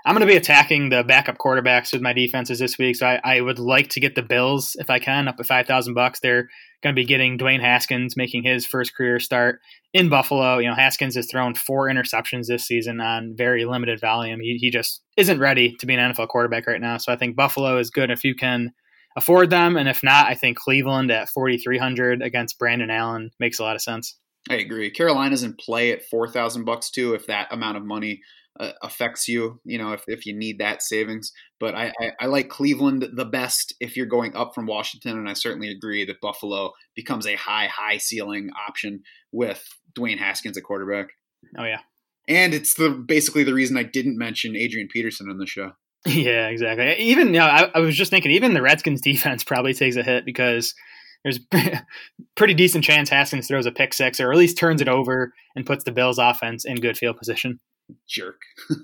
I'm 0.06 0.14
going 0.14 0.26
to 0.26 0.32
be 0.32 0.36
attacking 0.36 0.90
the 0.90 1.02
backup 1.02 1.38
quarterbacks 1.38 1.92
with 1.92 2.00
my 2.00 2.12
defenses 2.12 2.60
this 2.60 2.78
week, 2.78 2.96
so 2.96 3.06
I, 3.06 3.20
I 3.24 3.40
would 3.40 3.58
like 3.58 3.88
to 3.90 4.00
get 4.00 4.14
the 4.14 4.22
Bills 4.22 4.76
if 4.78 4.90
I 4.90 4.98
can 4.98 5.26
up 5.26 5.44
five 5.44 5.66
thousand 5.66 5.94
bucks. 5.94 6.20
They're 6.20 6.48
going 6.82 6.94
to 6.94 7.00
be 7.00 7.06
getting 7.06 7.38
Dwayne 7.38 7.60
Haskins 7.60 8.16
making 8.16 8.44
his 8.44 8.64
first 8.64 8.94
career 8.94 9.18
start 9.18 9.60
in 9.94 10.08
Buffalo. 10.08 10.58
You 10.58 10.68
know, 10.68 10.74
Haskins 10.74 11.16
has 11.16 11.28
thrown 11.28 11.54
four 11.54 11.88
interceptions 11.88 12.46
this 12.46 12.66
season 12.66 13.00
on 13.00 13.34
very 13.36 13.64
limited 13.64 14.00
volume. 14.00 14.40
He 14.40 14.58
he 14.60 14.70
just 14.70 15.02
isn't 15.16 15.40
ready 15.40 15.74
to 15.80 15.86
be 15.86 15.94
an 15.94 16.12
NFL 16.12 16.28
quarterback 16.28 16.66
right 16.66 16.80
now. 16.80 16.98
So 16.98 17.10
I 17.12 17.16
think 17.16 17.36
Buffalo 17.36 17.78
is 17.78 17.90
good 17.90 18.10
if 18.10 18.22
you 18.22 18.34
can 18.34 18.72
afford 19.18 19.50
them. 19.50 19.76
And 19.76 19.88
if 19.88 20.02
not, 20.02 20.26
I 20.26 20.34
think 20.34 20.56
Cleveland 20.56 21.10
at 21.10 21.28
4,300 21.28 22.22
against 22.22 22.58
Brandon 22.58 22.90
Allen 22.90 23.30
makes 23.38 23.58
a 23.58 23.64
lot 23.64 23.76
of 23.76 23.82
sense. 23.82 24.16
I 24.48 24.54
agree. 24.54 24.90
Carolina's 24.90 25.42
in 25.42 25.54
play 25.54 25.92
at 25.92 26.04
4,000 26.04 26.64
bucks 26.64 26.90
too, 26.90 27.12
if 27.14 27.26
that 27.26 27.52
amount 27.52 27.76
of 27.76 27.84
money 27.84 28.22
uh, 28.58 28.72
affects 28.82 29.28
you, 29.28 29.60
you 29.64 29.78
know, 29.78 29.92
if, 29.92 30.04
if 30.06 30.24
you 30.24 30.36
need 30.36 30.58
that 30.58 30.82
savings. 30.82 31.32
But 31.60 31.74
I, 31.74 31.92
I, 32.00 32.12
I, 32.20 32.26
like 32.26 32.48
Cleveland 32.48 33.06
the 33.12 33.24
best 33.24 33.74
if 33.80 33.96
you're 33.96 34.06
going 34.06 34.34
up 34.34 34.54
from 34.54 34.66
Washington. 34.66 35.18
And 35.18 35.28
I 35.28 35.34
certainly 35.34 35.70
agree 35.70 36.04
that 36.06 36.20
Buffalo 36.20 36.72
becomes 36.96 37.26
a 37.26 37.36
high, 37.36 37.66
high 37.66 37.98
ceiling 37.98 38.50
option 38.66 39.02
with 39.32 39.64
Dwayne 39.96 40.18
Haskins 40.18 40.56
at 40.56 40.64
quarterback. 40.64 41.08
Oh, 41.56 41.64
yeah. 41.64 41.80
And 42.26 42.52
it's 42.52 42.74
the 42.74 42.90
basically 42.90 43.44
the 43.44 43.54
reason 43.54 43.76
I 43.76 43.84
didn't 43.84 44.18
mention 44.18 44.56
Adrian 44.56 44.88
Peterson 44.88 45.30
on 45.30 45.38
the 45.38 45.46
show. 45.46 45.72
Yeah, 46.06 46.48
exactly. 46.48 46.94
Even 46.96 47.28
you 47.28 47.40
know, 47.40 47.46
I, 47.46 47.70
I 47.74 47.80
was 47.80 47.96
just 47.96 48.10
thinking, 48.10 48.30
even 48.30 48.54
the 48.54 48.62
Redskins 48.62 49.00
defense 49.00 49.44
probably 49.44 49.74
takes 49.74 49.96
a 49.96 50.02
hit 50.02 50.24
because 50.24 50.74
there's 51.22 51.40
pretty 52.36 52.54
decent 52.54 52.84
chance 52.84 53.10
Haskins 53.10 53.48
throws 53.48 53.66
a 53.66 53.72
pick 53.72 53.92
six 53.92 54.20
or 54.20 54.32
at 54.32 54.38
least 54.38 54.58
turns 54.58 54.80
it 54.80 54.88
over 54.88 55.32
and 55.56 55.66
puts 55.66 55.84
the 55.84 55.92
Bills 55.92 56.18
offense 56.18 56.64
in 56.64 56.76
good 56.76 56.96
field 56.96 57.16
position. 57.16 57.60
Jerk. 58.06 58.42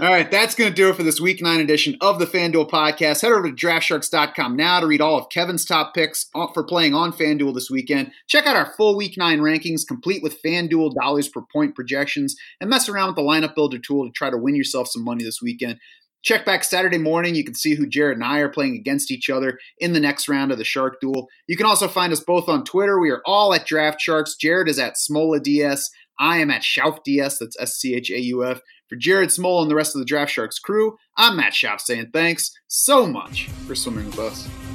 All 0.00 0.08
right, 0.08 0.30
that's 0.30 0.54
going 0.54 0.70
to 0.70 0.74
do 0.74 0.88
it 0.88 0.96
for 0.96 1.02
this 1.02 1.20
week 1.20 1.42
nine 1.42 1.60
edition 1.60 1.96
of 2.00 2.18
the 2.18 2.24
FanDuel 2.24 2.70
podcast. 2.70 3.20
Head 3.20 3.32
over 3.32 3.50
to 3.50 3.54
draftsharks.com 3.54 4.56
now 4.56 4.80
to 4.80 4.86
read 4.86 5.02
all 5.02 5.18
of 5.18 5.28
Kevin's 5.28 5.66
top 5.66 5.92
picks 5.92 6.26
for 6.32 6.64
playing 6.64 6.94
on 6.94 7.12
FanDuel 7.12 7.52
this 7.52 7.70
weekend. 7.70 8.12
Check 8.26 8.46
out 8.46 8.56
our 8.56 8.72
full 8.76 8.96
week 8.96 9.18
nine 9.18 9.40
rankings, 9.40 9.86
complete 9.86 10.22
with 10.22 10.42
FanDuel 10.42 10.94
dollars 10.94 11.28
per 11.28 11.42
point 11.52 11.74
projections, 11.74 12.36
and 12.58 12.70
mess 12.70 12.88
around 12.88 13.08
with 13.08 13.16
the 13.16 13.22
lineup 13.22 13.54
builder 13.54 13.78
tool 13.78 14.06
to 14.06 14.12
try 14.12 14.30
to 14.30 14.38
win 14.38 14.54
yourself 14.54 14.88
some 14.88 15.04
money 15.04 15.22
this 15.22 15.42
weekend. 15.42 15.78
Check 16.22 16.44
back 16.44 16.64
Saturday 16.64 16.98
morning. 16.98 17.34
You 17.34 17.44
can 17.44 17.54
see 17.54 17.74
who 17.74 17.86
Jared 17.86 18.16
and 18.16 18.24
I 18.24 18.38
are 18.38 18.48
playing 18.48 18.74
against 18.74 19.10
each 19.10 19.30
other 19.30 19.58
in 19.78 19.92
the 19.92 20.00
next 20.00 20.28
round 20.28 20.52
of 20.52 20.58
the 20.58 20.64
Shark 20.64 21.00
Duel. 21.00 21.28
You 21.46 21.56
can 21.56 21.66
also 21.66 21.88
find 21.88 22.12
us 22.12 22.20
both 22.20 22.48
on 22.48 22.64
Twitter. 22.64 23.00
We 23.00 23.10
are 23.10 23.22
all 23.24 23.54
at 23.54 23.66
Draft 23.66 24.00
Sharks. 24.00 24.36
Jared 24.36 24.68
is 24.68 24.78
at 24.78 24.96
Smola 24.96 25.42
DS. 25.42 25.90
I 26.18 26.38
am 26.38 26.50
at 26.50 26.62
Schauf 26.62 27.02
DS. 27.04 27.38
That's 27.38 27.58
S 27.58 27.74
C 27.76 27.94
H 27.94 28.10
A 28.10 28.20
U 28.20 28.44
F. 28.44 28.60
For 28.88 28.96
Jared 28.96 29.30
Smola 29.30 29.62
and 29.62 29.70
the 29.70 29.76
rest 29.76 29.94
of 29.94 30.00
the 30.00 30.04
Draft 30.04 30.32
Sharks 30.32 30.58
crew, 30.58 30.96
I'm 31.16 31.36
Matt 31.36 31.52
Schauf 31.52 31.80
saying 31.80 32.10
thanks 32.12 32.50
so 32.66 33.06
much 33.06 33.48
for 33.66 33.74
swimming 33.74 34.06
with 34.06 34.18
us. 34.18 34.69